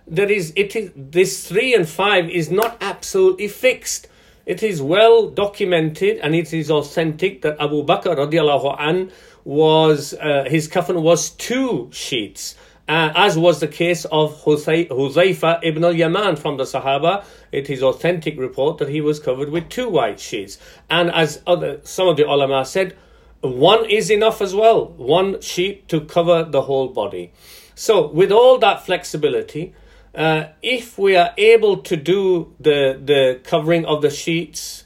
there 0.06 0.30
is 0.30 0.52
it 0.56 0.76
is 0.76 0.92
this 0.94 1.48
three 1.48 1.74
and 1.74 1.88
five 1.88 2.28
is 2.28 2.50
not 2.50 2.76
absolutely 2.80 3.48
fixed. 3.48 4.08
It 4.44 4.62
is 4.62 4.80
well 4.80 5.28
documented 5.28 6.18
and 6.18 6.34
it 6.34 6.52
is 6.52 6.70
authentic 6.70 7.42
that 7.42 7.56
Abu 7.60 7.84
Bakr 7.84 8.16
radiallahu 8.16 8.76
an 8.78 9.10
was 9.44 10.14
uh, 10.14 10.44
his 10.48 10.68
kafan 10.68 11.02
was 11.02 11.30
two 11.30 11.90
sheets. 11.92 12.54
Uh, 12.88 13.12
as 13.16 13.36
was 13.36 13.58
the 13.58 13.66
case 13.66 14.04
of 14.06 14.44
Huzaifa 14.44 15.58
ibn 15.64 15.82
al-Yaman 15.82 16.36
from 16.36 16.56
the 16.56 16.62
Sahaba. 16.62 17.24
It 17.50 17.68
is 17.68 17.82
authentic 17.82 18.38
report 18.38 18.78
that 18.78 18.88
he 18.88 19.00
was 19.00 19.18
covered 19.18 19.50
with 19.50 19.68
two 19.68 19.88
white 19.88 20.20
sheets. 20.20 20.58
And 20.88 21.10
as 21.10 21.42
other, 21.48 21.80
some 21.82 22.06
of 22.06 22.16
the 22.16 22.24
ulama 22.24 22.64
said, 22.64 22.96
one 23.40 23.90
is 23.90 24.08
enough 24.08 24.40
as 24.40 24.54
well. 24.54 24.86
One 24.86 25.40
sheet 25.40 25.88
to 25.88 26.00
cover 26.00 26.44
the 26.44 26.62
whole 26.62 26.88
body. 26.88 27.32
So, 27.78 28.08
with 28.08 28.32
all 28.32 28.56
that 28.58 28.86
flexibility, 28.86 29.74
uh, 30.14 30.46
if 30.62 30.98
we 30.98 31.14
are 31.14 31.34
able 31.36 31.76
to 31.82 31.94
do 31.94 32.54
the 32.58 32.98
the 33.04 33.38
covering 33.44 33.84
of 33.84 34.00
the 34.00 34.08
sheets 34.08 34.84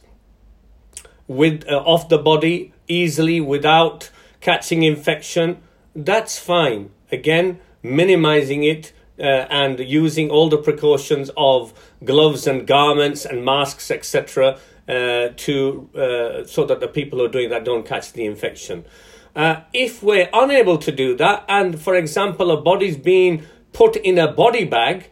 with 1.29 1.65
uh, 1.69 1.77
off 1.77 2.09
the 2.09 2.19
body 2.19 2.73
easily 2.89 3.41
without 3.41 4.11
catching 4.41 4.83
infection, 4.83 5.59
that's 5.95 6.37
fine. 6.37 6.91
Again, 7.13 7.61
minimizing 7.81 8.65
it 8.65 8.93
uh, 9.21 9.47
and 9.51 9.79
using 9.79 10.29
all 10.29 10.49
the 10.49 10.59
precautions 10.59 11.31
of 11.37 11.73
gloves 12.05 12.49
and 12.49 12.67
garments 12.67 13.25
and 13.25 13.45
masks, 13.45 13.93
etc., 13.93 14.59
uh, 14.89 15.29
to 15.37 15.89
uh, 15.95 16.45
so 16.45 16.65
that 16.65 16.81
the 16.81 16.89
people 16.89 17.21
who 17.21 17.25
are 17.27 17.29
doing 17.29 17.51
that 17.51 17.65
don't 17.65 17.87
catch 17.87 18.13
the 18.15 18.25
infection. 18.25 18.85
Uh, 19.35 19.61
if 19.73 20.03
we're 20.03 20.29
unable 20.33 20.79
to 20.79 20.93
do 20.93 21.17
that, 21.17 21.45
and 21.49 21.81
for 21.81 21.95
example, 21.95 22.51
a 22.51 22.61
body's 22.61 22.97
being 22.97 23.45
put 23.73 23.97
in 23.97 24.19
a 24.19 24.31
body 24.31 24.65
bag, 24.65 25.11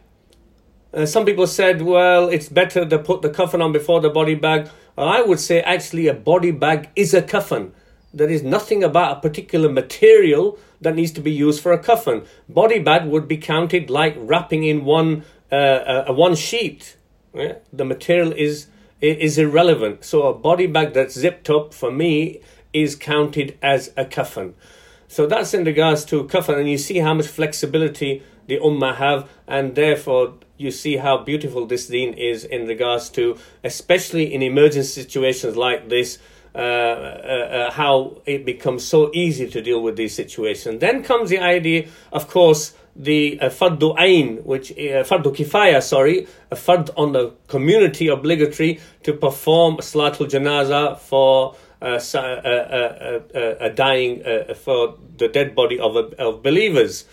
uh, 0.93 1.07
some 1.07 1.25
people 1.25 1.47
said, 1.47 1.83
well, 1.83 2.29
it's 2.29 2.49
better 2.49 2.85
to 2.87 2.99
put 2.99 3.23
the 3.23 3.31
coffin 3.31 3.61
on 3.61 3.73
before 3.73 4.01
the 4.01 4.11
body 4.11 4.35
bag. 4.35 4.69
Well, 4.97 5.09
I 5.09 5.21
would 5.21 5.39
say 5.39 5.61
actually 5.61 6.09
a 6.09 6.15
body 6.15 6.51
bag 6.51 6.89
is 6.97 7.15
a 7.15 7.23
coffin. 7.23 7.73
There 8.13 8.29
is 8.29 8.43
nothing 8.43 8.83
about 8.83 9.19
a 9.19 9.21
particular 9.21 9.69
material 9.69 10.59
that 10.81 10.95
needs 10.95 11.13
to 11.13 11.21
be 11.21 11.31
used 11.31 11.63
for 11.63 11.73
a 11.73 11.79
coffin. 11.79 12.25
Body 12.49 12.79
bag 12.79 13.07
would 13.07 13.29
be 13.29 13.37
counted 13.37 13.91
like 13.91 14.15
wrapping 14.17 14.65
in 14.65 14.85
one 14.85 15.25
uh, 15.53 16.05
a, 16.07 16.13
one 16.13 16.35
sheet. 16.35 16.97
Yeah? 17.35 17.57
The 17.73 17.85
material 17.85 18.33
is 18.33 18.69
is 19.01 19.39
irrelevant. 19.39 20.05
So 20.05 20.27
a 20.27 20.35
body 20.35 20.67
bag 20.67 20.95
that's 20.95 21.15
zipped 21.15 21.51
up 21.51 21.73
for 21.73 21.93
me 21.93 22.41
is 22.83 22.97
counted 22.97 23.59
as 23.63 23.93
a 23.97 24.05
kafan. 24.05 24.55
So 25.09 25.27
that's 25.27 25.55
in 25.55 25.65
regards 25.65 26.05
to 26.07 26.25
kafan, 26.25 26.59
and 26.59 26.69
you 26.69 26.79
see 26.79 26.99
how 26.99 27.15
much 27.15 27.27
flexibility 27.27 28.23
the 28.47 28.59
ummah 28.59 28.97
have, 28.97 29.29
and 29.47 29.75
therefore 29.75 30.35
you 30.57 30.71
see 30.71 30.97
how 30.97 31.19
beautiful 31.19 31.67
this 31.67 31.87
deen 31.87 32.15
is 32.15 32.45
in 32.45 32.67
regards 32.67 33.09
to, 33.11 33.37
especially 33.63 34.35
in 34.35 34.43
emergency 34.43 35.03
situations 35.03 35.57
like 35.57 35.89
this, 35.89 36.19
uh, 36.55 36.59
uh, 36.59 36.63
uh, 36.63 37.71
how 37.71 38.21
it 38.27 38.45
becomes 38.45 38.83
so 38.85 39.11
easy 39.15 39.49
to 39.49 39.63
deal 39.63 39.81
with 39.83 39.97
these 39.97 40.15
situations. 40.15 40.81
Then 40.81 41.05
comes 41.05 41.31
the 41.31 41.39
idea, 41.39 41.89
of 42.11 42.29
course, 42.29 42.75
the 42.97 43.39
uh, 43.41 43.49
fardu 43.49 43.95
ain, 43.99 44.39
which 44.45 44.73
uh, 44.73 45.05
fardu 45.05 45.35
kifaya, 45.37 45.81
sorry, 45.83 46.27
a 46.51 46.57
fard 46.57 46.91
on 46.97 47.13
the 47.13 47.33
community 47.47 48.09
obligatory 48.09 48.81
to 49.05 49.13
perform 49.13 49.77
salatul 49.77 50.29
janaza 50.29 50.99
for 50.99 51.55
uh, 51.81 52.01
uh, 52.15 53.39
uh, 53.39 53.69
dying 53.69 54.23
for 54.57 54.99
the 55.17 55.29
dead 55.29 55.55
body 55.55 55.79
of, 55.79 55.97
of 55.97 56.43
believers. 56.43 57.05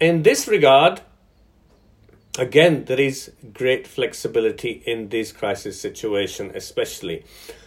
In 0.00 0.22
this 0.22 0.48
regard, 0.48 1.02
again, 2.38 2.84
there 2.86 3.00
is 3.00 3.32
great 3.52 3.86
flexibility 3.86 4.82
in 4.86 5.10
this 5.10 5.32
crisis 5.32 5.78
situation, 5.78 6.50
especially. 6.54 7.24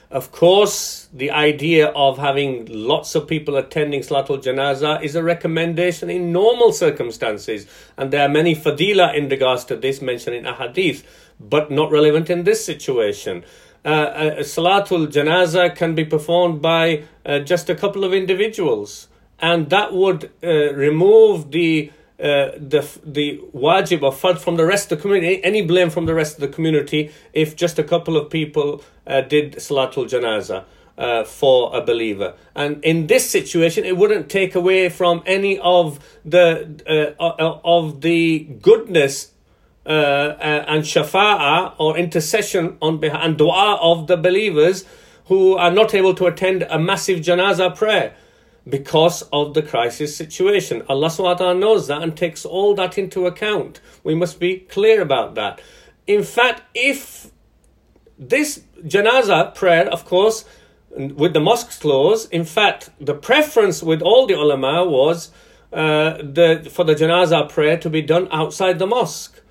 Of 0.10 0.32
course, 0.32 1.08
the 1.12 1.32
idea 1.32 1.88
of 1.88 2.20
having 2.20 2.66
lots 2.68 3.16
of 3.16 3.28
people 3.28 3.56
attending 3.56 4.02
Salatul 4.02 4.44
Janaza 4.44 5.04
is 5.04 5.16
a 5.16 5.24
recommendation 5.24 6.10
in 6.10 6.32
normal 6.32 6.72
circumstances, 6.72 7.66
and 7.98 8.12
there 8.12 8.22
are 8.22 8.30
many 8.30 8.56
fadila 8.56 9.16
in 9.16 9.28
regards 9.30 9.66
to 9.66 9.76
this 9.76 10.02
mentioned 10.02 10.36
in 10.36 10.46
a 10.46 10.54
hadith, 10.54 11.04
but 11.40 11.72
not 11.72 11.92
relevant 11.92 12.30
in 12.30 12.44
this 12.44 12.64
situation. 12.64 13.44
Uh, 13.86 13.90
uh, 13.90 14.40
Salatul 14.40 15.08
Janaza 15.08 15.76
can 15.76 15.94
be 15.94 16.06
performed 16.06 16.62
by 16.62 17.04
uh, 17.26 17.40
just 17.40 17.70
a 17.70 17.76
couple 17.76 18.04
of 18.04 18.14
individuals, 18.14 19.10
and 19.40 19.70
that 19.70 19.94
would 19.94 20.32
uh, 20.44 20.74
remove 20.74 21.52
the 21.52 21.92
uh, 22.20 22.52
the 22.58 22.88
the 23.04 23.42
wajib 23.54 24.04
of 24.04 24.20
fard 24.20 24.40
from 24.40 24.56
the 24.56 24.66
rest 24.66 24.92
of 24.92 24.98
the 24.98 25.02
community, 25.02 25.44
any 25.44 25.62
blame 25.62 25.90
from 25.90 26.06
the 26.06 26.14
rest 26.14 26.36
of 26.36 26.42
the 26.42 26.48
community, 26.48 27.12
if 27.34 27.56
just 27.56 27.78
a 27.78 27.84
couple 27.84 28.16
of 28.16 28.30
people 28.30 28.82
uh, 29.06 29.20
did 29.22 29.54
salatul 29.56 30.08
janaza 30.08 30.64
uh, 30.98 31.24
for 31.26 31.76
a 31.76 31.82
believer. 31.82 32.36
And 32.56 32.84
in 32.86 33.08
this 33.08 33.30
situation, 33.30 33.84
it 33.84 33.98
wouldn't 33.98 34.30
take 34.30 34.56
away 34.56 34.90
from 34.90 35.24
any 35.26 35.60
of 35.60 36.00
the 36.24 36.82
uh, 36.88 37.22
uh, 37.22 37.60
of 37.66 38.00
the 38.00 38.48
goodness 38.62 39.33
and 39.86 40.84
shafa'ah 40.84 41.74
or 41.78 41.98
intercession 41.98 42.78
on 42.82 43.00
behalf 43.00 43.22
and 43.24 43.38
du'a 43.38 43.78
of 43.80 44.08
the 44.08 44.18
believers 44.18 44.86
who 45.26 45.56
are 45.56 45.72
not 45.72 45.94
able 45.94 46.14
to 46.14 46.26
attend 46.26 46.64
a 46.64 46.80
massive 46.80 47.20
janaza 47.20 47.76
prayer 47.76 48.16
because 48.68 49.24
of 49.34 49.54
the 49.54 49.62
crisis 49.62 50.16
situation. 50.16 50.84
Allah 50.88 51.08
subhanahu 51.08 51.60
knows 51.60 51.88
that 51.88 52.02
and 52.02 52.16
takes 52.16 52.46
all 52.46 52.76
that 52.76 52.98
into 52.98 53.26
account. 53.26 53.82
We 54.04 54.16
must 54.16 54.40
be 54.40 54.60
clear 54.60 55.02
about 55.02 55.36
that. 55.36 55.62
in 56.08 56.24
fact, 56.24 56.64
if 56.74 57.32
this 58.18 58.62
janaza 58.84 59.56
prayer, 59.56 59.88
of 59.88 60.06
course, 60.06 60.46
with 60.92 61.34
the 61.34 61.40
mosques 61.40 61.80
closed, 61.80 62.32
in 62.32 62.46
fact, 62.46 62.90
the 63.00 63.14
preference 63.14 63.82
with 63.82 64.02
all 64.02 64.28
the 64.28 64.34
ulama 64.36 64.86
was 64.86 65.32
uh, 65.72 66.18
the 66.18 66.70
for 66.72 66.84
the 66.84 66.94
janaza 66.94 67.50
prayer 67.50 67.78
to 67.78 67.90
be 67.90 68.02
done 68.02 68.28
outside 68.32 68.80
the 68.80 68.86
mosque. 68.88 69.42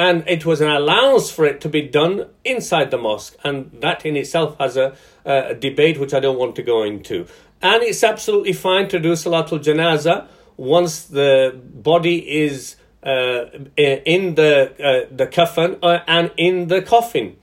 And 0.00 0.24
it 0.26 0.46
was 0.46 0.62
an 0.62 0.70
allowance 0.70 1.30
for 1.30 1.44
it 1.44 1.60
to 1.60 1.68
be 1.68 1.82
done 1.82 2.24
inside 2.42 2.90
the 2.90 2.96
mosque. 2.96 3.36
And 3.44 3.70
that 3.82 4.06
in 4.06 4.16
itself 4.16 4.56
has 4.58 4.78
a, 4.78 4.96
a 5.26 5.54
debate 5.54 6.00
which 6.00 6.14
I 6.14 6.20
don't 6.20 6.38
want 6.38 6.56
to 6.56 6.62
go 6.62 6.82
into. 6.84 7.26
And 7.60 7.82
it's 7.82 8.02
absolutely 8.02 8.54
fine 8.54 8.88
to 8.88 8.98
do 8.98 9.12
Salatul 9.12 9.62
Janaza 9.62 10.26
once 10.56 11.04
the 11.04 11.54
body 11.54 12.16
is 12.44 12.76
uh, 13.02 13.44
in 13.76 14.36
the 14.36 14.72
uh, 14.82 15.14
the 15.14 15.26
coffin 15.26 15.76
uh, 15.82 15.98
and 16.06 16.30
in 16.38 16.68
the 16.68 16.80
coffin. 16.80 17.36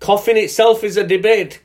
Coffin 0.00 0.36
itself 0.36 0.84
is 0.84 0.98
a 0.98 1.04
debate. 1.04 1.62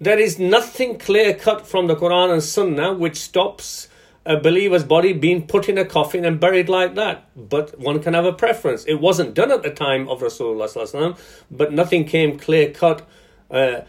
There 0.00 0.20
is 0.20 0.38
nothing 0.38 0.98
clear 0.98 1.34
cut 1.34 1.66
from 1.66 1.88
the 1.88 1.96
Quran 1.96 2.32
and 2.32 2.42
Sunnah 2.44 2.92
which 2.94 3.16
stops 3.16 3.88
a 4.26 4.36
believer's 4.36 4.84
body 4.84 5.12
being 5.12 5.46
put 5.46 5.68
in 5.68 5.78
a 5.78 5.84
coffin 5.84 6.24
and 6.24 6.38
buried 6.38 6.68
like 6.68 6.94
that. 6.94 7.24
But 7.36 7.78
one 7.78 8.02
can 8.02 8.14
have 8.14 8.26
a 8.26 8.32
preference. 8.32 8.84
It 8.84 9.00
wasn't 9.00 9.34
done 9.34 9.50
at 9.50 9.62
the 9.62 9.70
time 9.70 10.08
of 10.08 10.20
Rasulullah, 10.20 11.18
but 11.50 11.72
nothing 11.72 12.04
came 12.04 12.38
clear 12.38 12.70
cut. 12.70 13.06
Uh, 13.50 13.82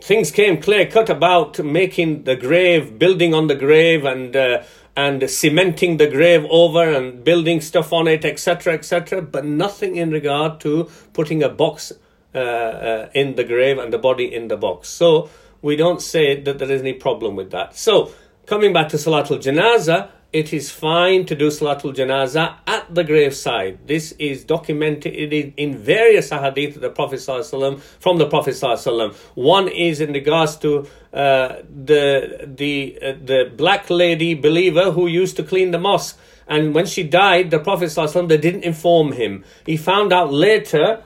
things 0.00 0.30
came 0.30 0.60
clear 0.60 0.86
cut 0.86 1.08
about 1.08 1.58
making 1.64 2.24
the 2.24 2.36
grave, 2.36 2.98
building 2.98 3.32
on 3.34 3.46
the 3.46 3.54
grave, 3.54 4.04
and 4.04 4.36
uh, 4.36 4.62
and 4.94 5.30
cementing 5.30 5.96
the 5.96 6.08
grave 6.08 6.44
over 6.50 6.92
and 6.92 7.22
building 7.22 7.60
stuff 7.60 7.92
on 7.92 8.08
it, 8.08 8.24
etc., 8.24 8.74
etc. 8.74 9.22
But 9.22 9.44
nothing 9.44 9.96
in 9.96 10.10
regard 10.10 10.60
to 10.60 10.90
putting 11.12 11.42
a 11.42 11.48
box 11.48 11.92
uh, 12.34 12.38
uh, 12.38 13.10
in 13.14 13.36
the 13.36 13.44
grave 13.44 13.78
and 13.78 13.92
the 13.92 13.98
body 13.98 14.34
in 14.34 14.48
the 14.48 14.56
box. 14.56 14.88
So 14.88 15.30
we 15.62 15.76
don't 15.76 16.02
say 16.02 16.40
that 16.42 16.58
there 16.58 16.70
is 16.70 16.82
any 16.82 16.92
problem 16.92 17.36
with 17.36 17.52
that. 17.52 17.76
So 17.76 18.12
coming 18.47 18.73
back 18.73 18.89
to 18.89 18.97
Salatul 18.97 19.41
Janaza, 19.41 20.09
it 20.33 20.51
is 20.51 20.71
fine 20.71 21.25
to 21.27 21.35
do 21.35 21.49
Salatul 21.49 21.93
Janaza 21.93 22.55
at 22.65 22.93
the 22.93 23.03
graveside. 23.03 23.87
This 23.87 24.13
is 24.13 24.43
documented 24.43 25.13
in 25.13 25.77
various 25.77 26.31
ahadith 26.31 26.75
of 26.75 26.81
the 26.81 26.89
Prophet 26.89 27.19
ﷺ, 27.19 27.79
from 27.79 28.17
the 28.17 28.25
Prophet 28.25 28.55
ﷺ. 28.55 29.13
One 29.35 29.67
is 29.67 30.01
in 30.01 30.11
regards 30.11 30.57
to 30.57 30.87
uh, 31.13 31.61
the 31.69 32.49
the 32.57 32.97
uh, 32.99 33.13
the 33.23 33.51
black 33.55 33.91
lady 33.91 34.33
believer 34.33 34.89
who 34.89 35.05
used 35.05 35.35
to 35.35 35.43
clean 35.43 35.69
the 35.69 35.77
mosque, 35.79 36.17
and 36.47 36.73
when 36.73 36.87
she 36.87 37.03
died, 37.03 37.51
the 37.51 37.59
Prophet 37.59 37.85
ﷺ, 37.85 38.27
they 38.27 38.37
didn't 38.37 38.63
inform 38.63 39.11
him. 39.11 39.45
He 39.67 39.77
found 39.77 40.11
out 40.11 40.33
later 40.33 41.03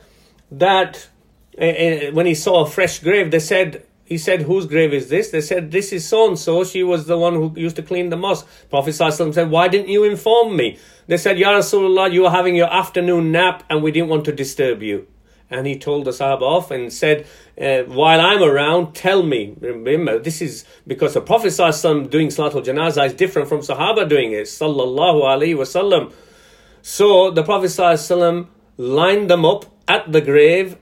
that 0.49 1.09
uh, 1.59 1.65
uh 1.65 2.11
when 2.13 2.27
he 2.27 2.33
saw 2.33 2.63
a 2.63 2.69
fresh 2.69 2.99
grave, 2.99 3.31
they 3.31 3.39
said 3.39 3.83
he 4.04 4.18
said, 4.18 4.42
Whose 4.42 4.66
grave 4.66 4.92
is 4.92 5.08
this? 5.08 5.30
They 5.30 5.40
said, 5.40 5.70
This 5.70 5.92
is 5.92 6.06
so 6.06 6.28
and 6.28 6.38
so. 6.38 6.64
She 6.64 6.82
was 6.82 7.06
the 7.06 7.18
one 7.18 7.34
who 7.34 7.52
used 7.56 7.76
to 7.76 7.82
clean 7.82 8.10
the 8.10 8.16
mosque. 8.16 8.46
Prophet 8.70 8.92
said, 8.92 9.50
Why 9.50 9.68
didn't 9.68 9.88
you 9.88 10.04
inform 10.04 10.56
me? 10.56 10.78
They 11.06 11.16
said, 11.16 11.38
Ya 11.38 11.52
Rasulullah, 11.52 12.12
you 12.12 12.22
were 12.22 12.30
having 12.30 12.54
your 12.56 12.72
afternoon 12.72 13.32
nap 13.32 13.64
and 13.70 13.82
we 13.82 13.90
didn't 13.92 14.08
want 14.08 14.24
to 14.26 14.32
disturb 14.32 14.82
you. 14.82 15.06
And 15.50 15.66
he 15.66 15.78
told 15.78 16.06
the 16.06 16.12
Sahaba 16.12 16.42
off 16.42 16.70
and 16.70 16.92
said, 16.92 17.26
uh, 17.60 17.82
While 17.82 18.20
I'm 18.20 18.42
around, 18.42 18.94
tell 18.94 19.22
me. 19.22 19.54
Remember, 19.60 20.18
this 20.18 20.40
is 20.40 20.64
because 20.86 21.14
the 21.14 21.20
Prophet 21.20 21.54
doing 22.10 22.28
Salatul 22.28 22.64
Janazah 22.64 23.06
is 23.06 23.14
different 23.14 23.48
from 23.48 23.60
Sahaba 23.60 24.08
doing 24.08 24.32
it. 24.32 24.44
Sallallahu 24.44 25.22
Alaihi 25.22 25.54
Wasallam. 25.54 26.12
So 26.80 27.30
the 27.30 27.44
Prophet 27.44 28.48
lined 28.78 29.30
them 29.30 29.44
up 29.44 29.66
at 29.86 30.10
the 30.10 30.20
grave 30.20 30.76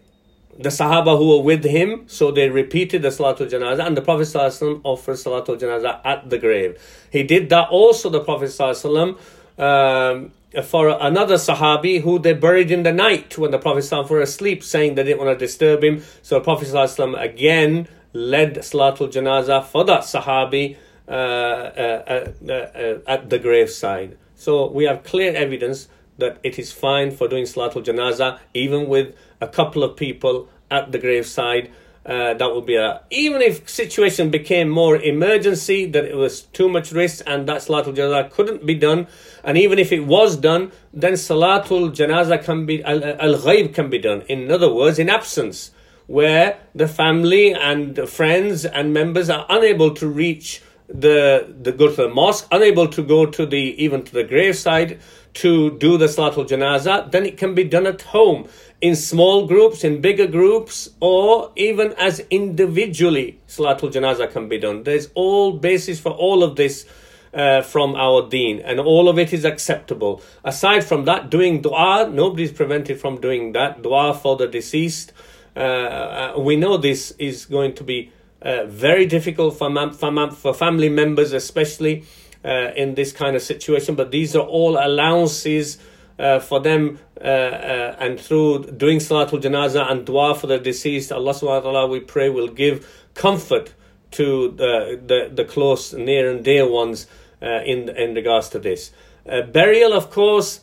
the 0.60 0.70
Sahaba 0.70 1.18
who 1.18 1.30
were 1.30 1.44
with 1.44 1.66
him, 1.66 2.04
so 2.08 2.32
they 2.32 2.50
repeated 2.50 3.02
the 3.02 3.10
Salatul 3.10 3.50
Janazah, 3.50 3.86
and 3.86 3.98
the 3.98 4.02
Prophet 4.02 4.24
ﷺ 4.24 4.82
offered 4.84 5.16
Salatul 5.16 5.60
Janazah 5.60 6.00
at 6.06 6.30
the 6.30 6.38
grave. 6.38 6.82
He 7.12 7.24
did 7.24 7.50
that 7.50 7.70
also, 7.70 8.10
the 8.10 8.22
Prophet 8.22 8.50
ﷺ, 8.50 9.18
um, 9.60 10.32
for 10.64 10.98
another 11.02 11.36
Sahabi 11.36 12.02
who 12.02 12.20
they 12.20 12.32
buried 12.32 12.72
in 12.72 12.84
the 12.84 12.94
night 12.94 13.38
when 13.38 13.52
the 13.52 13.60
Prophet 13.60 13.84
ﷺ 13.84 14.10
were 14.10 14.22
asleep, 14.22 14.64
saying 14.64 14.96
they 14.96 15.04
didn't 15.04 15.20
want 15.20 15.38
to 15.38 15.46
disturb 15.46 15.84
him. 15.84 16.02
So 16.22 16.36
the 16.36 16.46
Prophet 16.46 16.70
ﷺ 16.70 17.22
again 17.22 17.90
led 18.14 18.56
Salatul 18.56 19.12
Janazah 19.12 19.66
for 19.66 19.84
that 19.84 20.02
Sahabi 20.02 20.78
uh, 21.08 21.12
uh, 21.12 22.32
uh, 22.48 22.52
uh, 22.52 23.00
at 23.08 23.30
the 23.30 23.38
graveside. 23.38 24.18
So 24.36 24.72
we 24.72 24.86
have 24.86 25.04
clear 25.04 25.36
evidence 25.36 25.90
that 26.21 26.39
it 26.43 26.59
is 26.59 26.73
fine 26.73 27.11
for 27.11 27.29
doing 27.29 27.45
Salatul 27.45 27.85
Janaza, 27.85 28.39
even 28.55 28.89
with 28.89 29.15
a 29.41 29.49
couple 29.49 29.83
of 29.83 29.97
people 29.97 30.49
at 30.71 30.93
the 30.93 30.99
graveside. 30.99 31.71
Uh, 32.07 32.33
that 32.33 32.55
would 32.55 32.65
be 32.65 32.77
a 32.77 33.03
even 33.11 33.43
if 33.43 33.69
situation 33.69 34.31
became 34.31 34.71
more 34.71 34.97
emergency 34.97 35.85
that 35.85 36.03
it 36.07 36.17
was 36.17 36.43
too 36.45 36.67
much 36.67 36.93
risk 36.93 37.23
and 37.27 37.47
that 37.47 37.59
salatul 37.59 37.95
janazah 37.95 38.31
couldn't 38.31 38.65
be 38.65 38.75
done 38.75 39.07
and 39.45 39.59
even 39.59 39.79
if 39.79 39.93
it 39.93 40.01
was 40.01 40.35
done 40.35 40.73
then 40.95 41.13
salatul 41.13 41.95
janazah 41.95 42.43
can 42.43 42.65
be 42.65 42.83
al 42.83 43.01
ghaib 43.01 43.75
can 43.75 43.91
be 43.91 43.99
done 43.99 44.23
in 44.29 44.51
other 44.51 44.73
words 44.73 44.99
in 44.99 45.11
absence 45.11 45.73
where 46.07 46.59
the 46.75 46.89
family 46.89 47.53
and 47.53 48.09
friends 48.09 48.65
and 48.65 48.95
members 48.95 49.29
are 49.29 49.45
unable 49.51 49.95
to 49.95 50.09
reach 50.09 50.63
the 50.89 51.55
the 51.61 51.71
go 51.71 51.89
to 51.89 51.97
the 51.97 52.09
mosque 52.09 52.47
unable 52.51 52.89
to 52.89 53.03
go 53.03 53.27
to 53.27 53.47
the 53.47 53.75
even 53.85 54.03
to 54.03 54.13
the 54.13 54.25
graveside 54.25 54.99
to 55.35 55.79
do 55.79 55.97
the 55.97 56.07
salatul 56.07 56.49
janazah 56.49 57.11
then 57.11 57.25
it 57.25 57.37
can 57.37 57.55
be 57.55 57.65
done 57.65 57.87
at 57.87 58.03
home 58.03 58.49
in 58.81 58.97
small 58.97 59.47
groups, 59.47 59.85
in 59.85 60.01
bigger 60.01 60.27
groups, 60.27 60.89
or 61.01 61.53
even 61.57 61.93
as 61.99 62.21
individually, 62.31 63.39
Salatul 63.47 63.93
Janazah 63.93 64.33
can 64.33 64.49
be 64.49 64.59
done. 64.59 64.85
There's 64.85 65.11
all 65.15 65.53
basis 65.53 66.01
for 66.01 66.13
all 66.13 66.43
of 66.43 66.57
this 66.57 66.87
uh, 67.35 67.61
from 67.63 67.95
our 67.95 68.29
deen, 68.29 68.61
and 68.61 68.81
all 68.81 69.09
of 69.09 69.19
it 69.19 69.33
is 69.33 69.45
acceptable. 69.45 70.23
Aside 70.45 70.85
from 70.85 71.05
that, 71.05 71.31
doing 71.31 71.61
dua, 71.61 72.09
nobody's 72.11 72.53
prevented 72.53 72.99
from 72.99 73.21
doing 73.21 73.53
that. 73.53 73.83
Dua 73.83 74.15
for 74.15 74.37
the 74.37 74.47
deceased. 74.47 75.13
Uh, 75.55 75.61
uh 75.61 76.35
we 76.39 76.57
know 76.57 76.77
this 76.77 77.11
is 77.19 77.45
going 77.45 77.75
to 77.75 77.85
be 77.85 78.13
uh, 78.41 78.65
very 78.67 79.05
difficult 79.05 79.59
for, 79.59 79.93
for, 79.93 80.31
for 80.31 80.55
family 80.55 80.89
members, 80.89 81.33
especially 81.33 82.05
uh, 82.45 82.73
in 82.77 82.95
this 82.95 83.13
kind 83.13 83.37
of 83.37 83.43
situation, 83.43 83.95
but 83.95 84.11
these 84.11 84.35
are 84.35 84.47
all 84.47 84.79
allowances 84.79 85.79
uh, 86.19 86.39
for 86.39 86.61
them 86.61 86.99
uh, 87.21 87.25
uh, 87.25 87.97
and 87.99 88.21
through 88.21 88.65
doing 88.65 88.99
Salatul 88.99 89.41
Janazah 89.41 89.91
and 89.91 90.05
dua 90.05 90.35
for 90.35 90.47
the 90.47 90.59
deceased, 90.59 91.13
Allah 91.13 91.33
subhanahu 91.33 91.65
wa 91.65 91.73
ta'ala 91.73 91.87
we 91.87 92.01
pray 92.01 92.29
will 92.29 92.49
give 92.49 92.87
comfort 93.15 93.75
to 94.13 94.51
the, 94.51 95.01
the, 95.07 95.31
the 95.33 95.45
close, 95.45 95.93
near 95.93 96.31
and 96.31 96.45
dear 96.45 96.69
ones 96.69 97.07
uh, 97.43 97.63
in, 97.65 97.89
in 97.91 98.15
regards 98.15 98.49
to 98.51 98.59
this. 98.59 98.93
Uh, 99.29 99.43
burial, 99.43 99.93
of 99.93 100.11
course, 100.11 100.61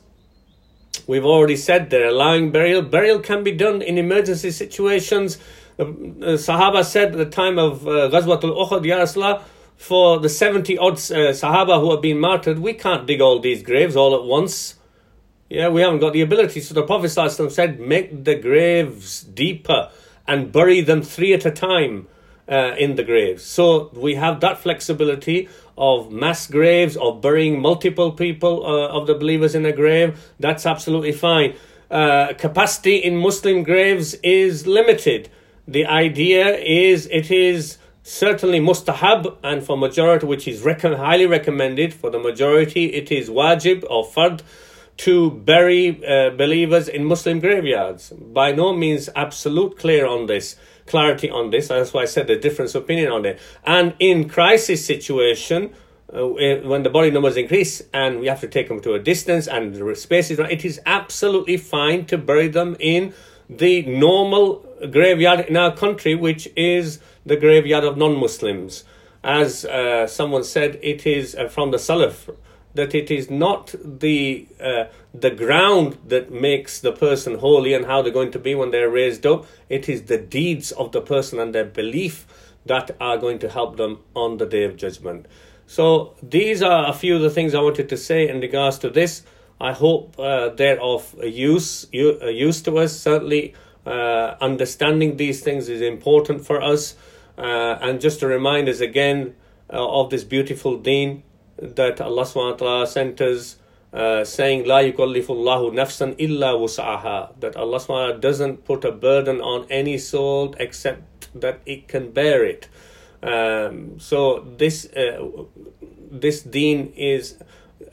we've 1.08 1.26
already 1.26 1.56
said 1.56 1.90
they're 1.90 2.10
allowing 2.10 2.52
burial. 2.52 2.82
Burial 2.82 3.20
can 3.20 3.44
be 3.44 3.52
done 3.52 3.82
in 3.82 3.98
emergency 3.98 4.52
situations. 4.52 5.38
The 5.78 5.86
Sahaba 6.38 6.84
said 6.84 7.12
at 7.12 7.18
the 7.18 7.26
time 7.26 7.60
of 7.60 7.88
uh, 7.88 8.10
Ghazwatul 8.10 8.68
Uhud, 8.68 8.86
Ya 8.86 8.98
Rasulullah, 8.98 9.44
for 9.78 10.20
the 10.20 10.28
70 10.30 10.78
odd 10.78 10.94
uh, 10.94 11.32
Sahaba 11.32 11.80
who 11.80 11.92
have 11.92 12.02
been 12.02 12.20
martyred, 12.20 12.60
we 12.60 12.74
can't 12.74 13.06
dig 13.08 13.22
all 13.22 13.40
these 13.40 13.62
graves 13.64 13.96
all 13.96 14.16
at 14.16 14.24
once. 14.24 14.76
Yeah, 15.50 15.70
we 15.70 15.82
haven't 15.82 16.00
got 16.00 16.14
the 16.14 16.22
ability. 16.22 16.60
So 16.60 16.74
the 16.74 16.84
Prophet 16.84 17.10
said, 17.10 17.80
make 17.80 18.26
the 18.26 18.36
graves 18.36 19.22
deeper 19.22 19.90
and 20.28 20.52
bury 20.52 20.82
them 20.82 21.02
three 21.02 21.34
at 21.34 21.46
a 21.46 21.52
time 21.52 22.08
uh, 22.50 22.76
in 22.78 22.96
the 22.96 23.04
graves. 23.04 23.44
So 23.44 23.90
we 23.94 24.16
have 24.16 24.42
that 24.42 24.58
flexibility 24.58 25.48
of 25.78 26.12
mass 26.12 26.48
graves, 26.48 26.98
of 26.98 27.22
burying 27.22 27.62
multiple 27.62 28.12
people 28.12 28.66
uh, 28.66 28.88
of 28.88 29.08
the 29.08 29.14
believers 29.14 29.56
in 29.56 29.66
a 29.66 29.72
grave. 29.72 30.20
That's 30.40 30.66
absolutely 30.66 31.12
fine. 31.14 31.56
Uh, 31.90 32.34
capacity 32.38 32.98
in 32.98 33.16
Muslim 33.16 33.64
graves 33.64 34.16
is 34.16 34.68
limited. 34.68 35.30
The 35.68 35.86
idea 35.86 36.58
is 36.58 37.08
it 37.08 37.32
is 37.32 37.78
certainly 38.08 38.60
mustahab 38.60 39.36
and 39.44 39.66
for 39.66 39.78
majority 39.78 40.26
which 40.26 40.48
is 40.48 40.62
rec- 40.62 40.82
highly 40.82 41.26
recommended 41.26 41.94
for 41.94 42.10
the 42.10 42.18
majority 42.18 42.86
it 42.94 43.12
is 43.12 43.30
wajib 43.30 43.84
or 43.90 44.06
fard 44.06 44.42
to 44.98 45.30
bury 45.30 46.04
uh, 46.06 46.32
believers 46.32 46.88
in 46.88 47.06
Muslim 47.06 47.40
graveyards. 47.40 48.10
By 48.10 48.52
no 48.52 48.74
means 48.74 49.10
absolute 49.16 49.78
clear 49.78 50.08
on 50.08 50.26
this, 50.26 50.56
clarity 50.88 51.30
on 51.30 51.52
this. 51.52 51.68
That's 51.68 51.94
why 51.94 52.02
I 52.02 52.06
said 52.06 52.30
a 52.30 52.40
difference 52.40 52.74
opinion 52.76 53.12
on 53.12 53.26
it. 53.26 53.40
And 53.64 53.94
in 54.00 54.28
crisis 54.28 54.84
situation, 54.84 55.74
uh, 56.12 56.26
when 56.26 56.84
the 56.84 56.90
body 56.90 57.12
numbers 57.12 57.38
increase 57.38 57.84
and 57.94 58.20
we 58.20 58.28
have 58.28 58.42
to 58.42 58.48
take 58.48 58.70
them 58.70 58.82
to 58.82 58.94
a 58.94 59.00
distance 59.00 59.48
and 59.48 59.76
the 59.76 59.96
space 59.96 60.32
is 60.32 60.40
right, 60.40 60.52
it 60.52 60.66
is 60.66 60.80
absolutely 60.86 61.58
fine 61.58 62.06
to 62.06 62.18
bury 62.18 62.48
them 62.48 62.76
in 62.80 63.14
the 63.50 63.84
normal 63.84 64.66
graveyard 64.92 65.42
in 65.42 65.58
our 65.58 65.76
country, 65.76 66.16
which 66.16 66.50
is 66.56 67.00
the 67.28 67.38
graveyard 67.38 67.84
of 67.84 67.98
non-Muslims. 67.98 68.84
As 69.24 69.66
uh, 69.66 70.08
someone 70.08 70.44
said, 70.44 70.80
it 70.82 71.06
is 71.06 71.36
uh, 71.36 71.48
from 71.50 71.72
the 71.72 71.78
Salaf 71.78 72.30
that 72.74 72.96
it 72.96 73.10
is 73.12 73.30
not 73.30 73.74
the 73.84 74.48
uh, 74.62 74.86
the 75.14 75.32
ground 75.32 75.98
that 76.08 76.32
makes 76.32 76.80
the 76.80 76.92
person 76.92 77.40
holy 77.40 77.74
and 77.74 77.86
how 77.86 78.02
they're 78.02 78.14
going 78.14 78.32
to 78.32 78.40
be 78.40 78.54
when 78.56 78.72
they're 78.72 78.90
raised 78.90 79.26
up. 79.26 79.46
It 79.68 79.90
is 79.90 80.04
the 80.04 80.18
deeds 80.18 80.72
of 80.72 80.92
the 80.92 81.02
person 81.02 81.40
and 81.40 81.54
their 81.54 81.66
belief 81.66 82.26
that 82.66 82.96
are 83.02 83.18
going 83.18 83.40
to 83.40 83.50
help 83.50 83.78
them 83.78 84.00
on 84.16 84.38
the 84.38 84.46
day 84.46 84.64
of 84.64 84.78
judgment. 84.78 85.26
So 85.66 86.14
these 86.22 86.62
are 86.62 86.88
a 86.88 86.94
few 86.94 87.16
of 87.16 87.22
the 87.22 87.30
things 87.30 87.56
I 87.56 87.62
wanted 87.62 87.90
to 87.90 87.98
say 87.98 88.30
in 88.30 88.40
regards 88.40 88.78
to 88.80 88.90
this. 88.90 89.24
I 89.60 89.74
hope 89.74 90.18
uh, 90.20 90.50
they're 90.50 90.80
of 90.80 91.16
use 91.24 91.88
use 91.92 92.62
to 92.62 92.78
us. 92.78 92.98
Certainly, 92.98 93.56
uh, 93.86 94.36
understanding 94.40 95.18
these 95.18 95.42
things 95.42 95.68
is 95.68 95.82
important 95.82 96.46
for 96.46 96.62
us. 96.62 96.96
Uh, 97.38 97.78
and 97.82 98.02
just 98.02 98.20
to 98.20 98.28
remind 98.28 98.68
us 98.68 98.80
again 98.80 99.36
uh, 99.72 100.00
of 100.00 100.10
this 100.10 100.24
beautiful 100.24 100.78
deen 100.78 101.24
that 101.58 102.02
Allah 102.02 102.24
subhanahu 102.24 102.52
wa 102.52 102.58
ta'ala 102.58 102.88
sent 102.88 103.22
us 103.22 103.58
uh, 103.94 104.24
saying 104.24 104.66
La 104.66 104.80
yukallifullahu 104.80 105.74
nafsan 105.74 106.16
illa 106.18 106.54
wus'aha 106.54 107.40
that 107.40 107.56
Allah 107.56 107.78
subhanahu 107.78 107.90
wa 107.90 108.08
ta'ala 108.08 108.20
doesn't 108.20 108.66
put 108.66 108.84
a 108.86 108.92
burden 108.92 109.42
on 109.42 109.66
any 109.70 109.98
soul 109.98 110.56
except 110.60 111.30
that 111.40 111.62
it 111.66 111.88
can 111.88 112.12
bear 112.12 112.44
it. 112.46 112.68
Um, 113.22 114.00
so 114.00 114.46
this 114.58 114.86
uh, 114.94 115.26
this 116.12 116.42
deen 116.42 116.94
is 116.96 117.38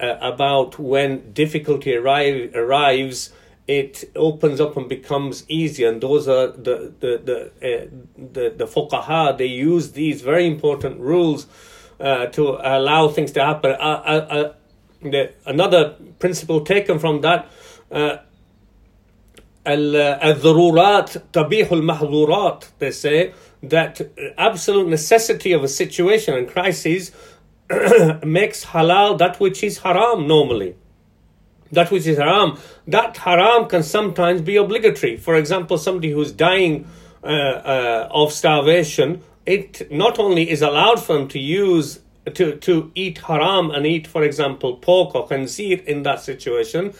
uh, 0.01 0.17
about 0.21 0.79
when 0.79 1.33
difficulty 1.33 1.97
arrive, 1.97 2.55
arrives 2.55 3.31
it 3.68 4.10
opens 4.16 4.60
up 4.60 4.76
and 4.78 4.90
becomes 4.90 5.46
easier 5.48 5.90
and 5.90 6.02
those 6.02 6.28
are 6.28 6.48
the 6.48 6.92
the 7.00 7.22
the 7.30 7.38
uh, 7.62 7.86
the, 8.34 8.50
the 8.58 8.66
fuqaha 8.66 9.38
they 9.38 9.46
use 9.46 9.92
these 9.92 10.22
very 10.24 10.48
important 10.48 11.00
rules 11.00 11.46
uh, 12.00 12.26
to 12.28 12.58
allow 12.64 13.10
things 13.10 13.32
to 13.34 13.44
happen. 13.44 13.72
Uh, 13.72 13.76
uh, 13.76 14.28
uh 14.30 14.54
the, 15.02 15.32
another 15.46 15.96
principle 16.20 16.62
taken 16.62 17.00
from 17.00 17.22
that. 17.22 17.48
الضرورات 19.68 21.18
تبيح 21.34 21.72
المحظورات 21.72 22.66
they 22.80 22.92
say 22.92 23.34
that 23.62 24.02
absolute 24.38 24.88
necessity 24.88 25.52
of 25.52 25.64
a 25.64 25.68
situation 25.68 26.34
and 26.34 26.48
crisis 26.48 27.12
makes 28.24 28.66
halal 28.66 29.18
that 29.18 29.40
which 29.40 29.64
is 29.64 29.80
haram 29.80 30.28
normally 30.28 30.76
that 31.74 31.92
which 31.92 32.08
is 32.08 32.18
haram 32.18 32.58
that 32.88 33.18
haram 33.18 33.68
can 33.68 33.84
sometimes 33.84 34.42
be 34.42 34.56
obligatory 34.56 35.18
for 35.18 35.36
example 35.36 35.78
somebody 35.78 36.12
who's 36.12 36.32
dying 36.32 36.88
uh, 37.24 37.28
uh, 37.28 38.10
of 38.12 38.32
starvation 38.32 39.22
it 39.46 39.92
not 39.92 40.20
only 40.20 40.50
is 40.50 40.62
allowed 40.62 41.02
for 41.04 41.14
them 41.14 41.28
to 41.28 41.40
use 41.40 42.00
to 42.34 42.56
to 42.58 42.92
eat 42.96 43.20
haram 43.20 43.72
and 43.72 43.86
eat, 43.86 44.08
for 44.08 44.24
example, 44.24 44.76
pork 44.78 45.16
or 45.16 45.28
khanzir 45.28 45.84
in 45.86 46.04
that 46.04 46.22
situation, 46.22 46.94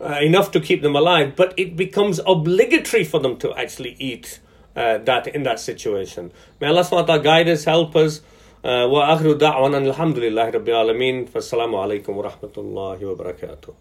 uh, 0.00 0.18
enough 0.22 0.50
to 0.52 0.60
keep 0.60 0.82
them 0.82 0.96
alive, 0.96 1.34
but 1.36 1.54
it 1.56 1.76
becomes 1.76 2.20
obligatory 2.26 3.04
for 3.04 3.20
them 3.20 3.36
to 3.38 3.54
actually 3.54 3.96
eat 3.98 4.40
uh, 4.76 4.98
that 4.98 5.26
in 5.26 5.42
that 5.42 5.58
situation. 5.60 6.32
May 6.60 6.68
Allah 6.68 6.84
SWT 6.84 7.22
guide 7.22 7.48
us, 7.48 7.64
help 7.64 7.96
us. 7.96 8.20
وآخر 8.64 9.32
دعوانا 9.32 9.78
الحمد 9.78 10.18
لله 10.18 10.50
رب 10.50 10.68
العالمين 10.68 11.26
فالسلام 11.26 11.74
عليكم 11.74 12.16
ورحمة 12.16 12.54
الله 12.58 13.06
وبركاته 13.06 13.74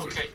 Okay. 0.00 0.27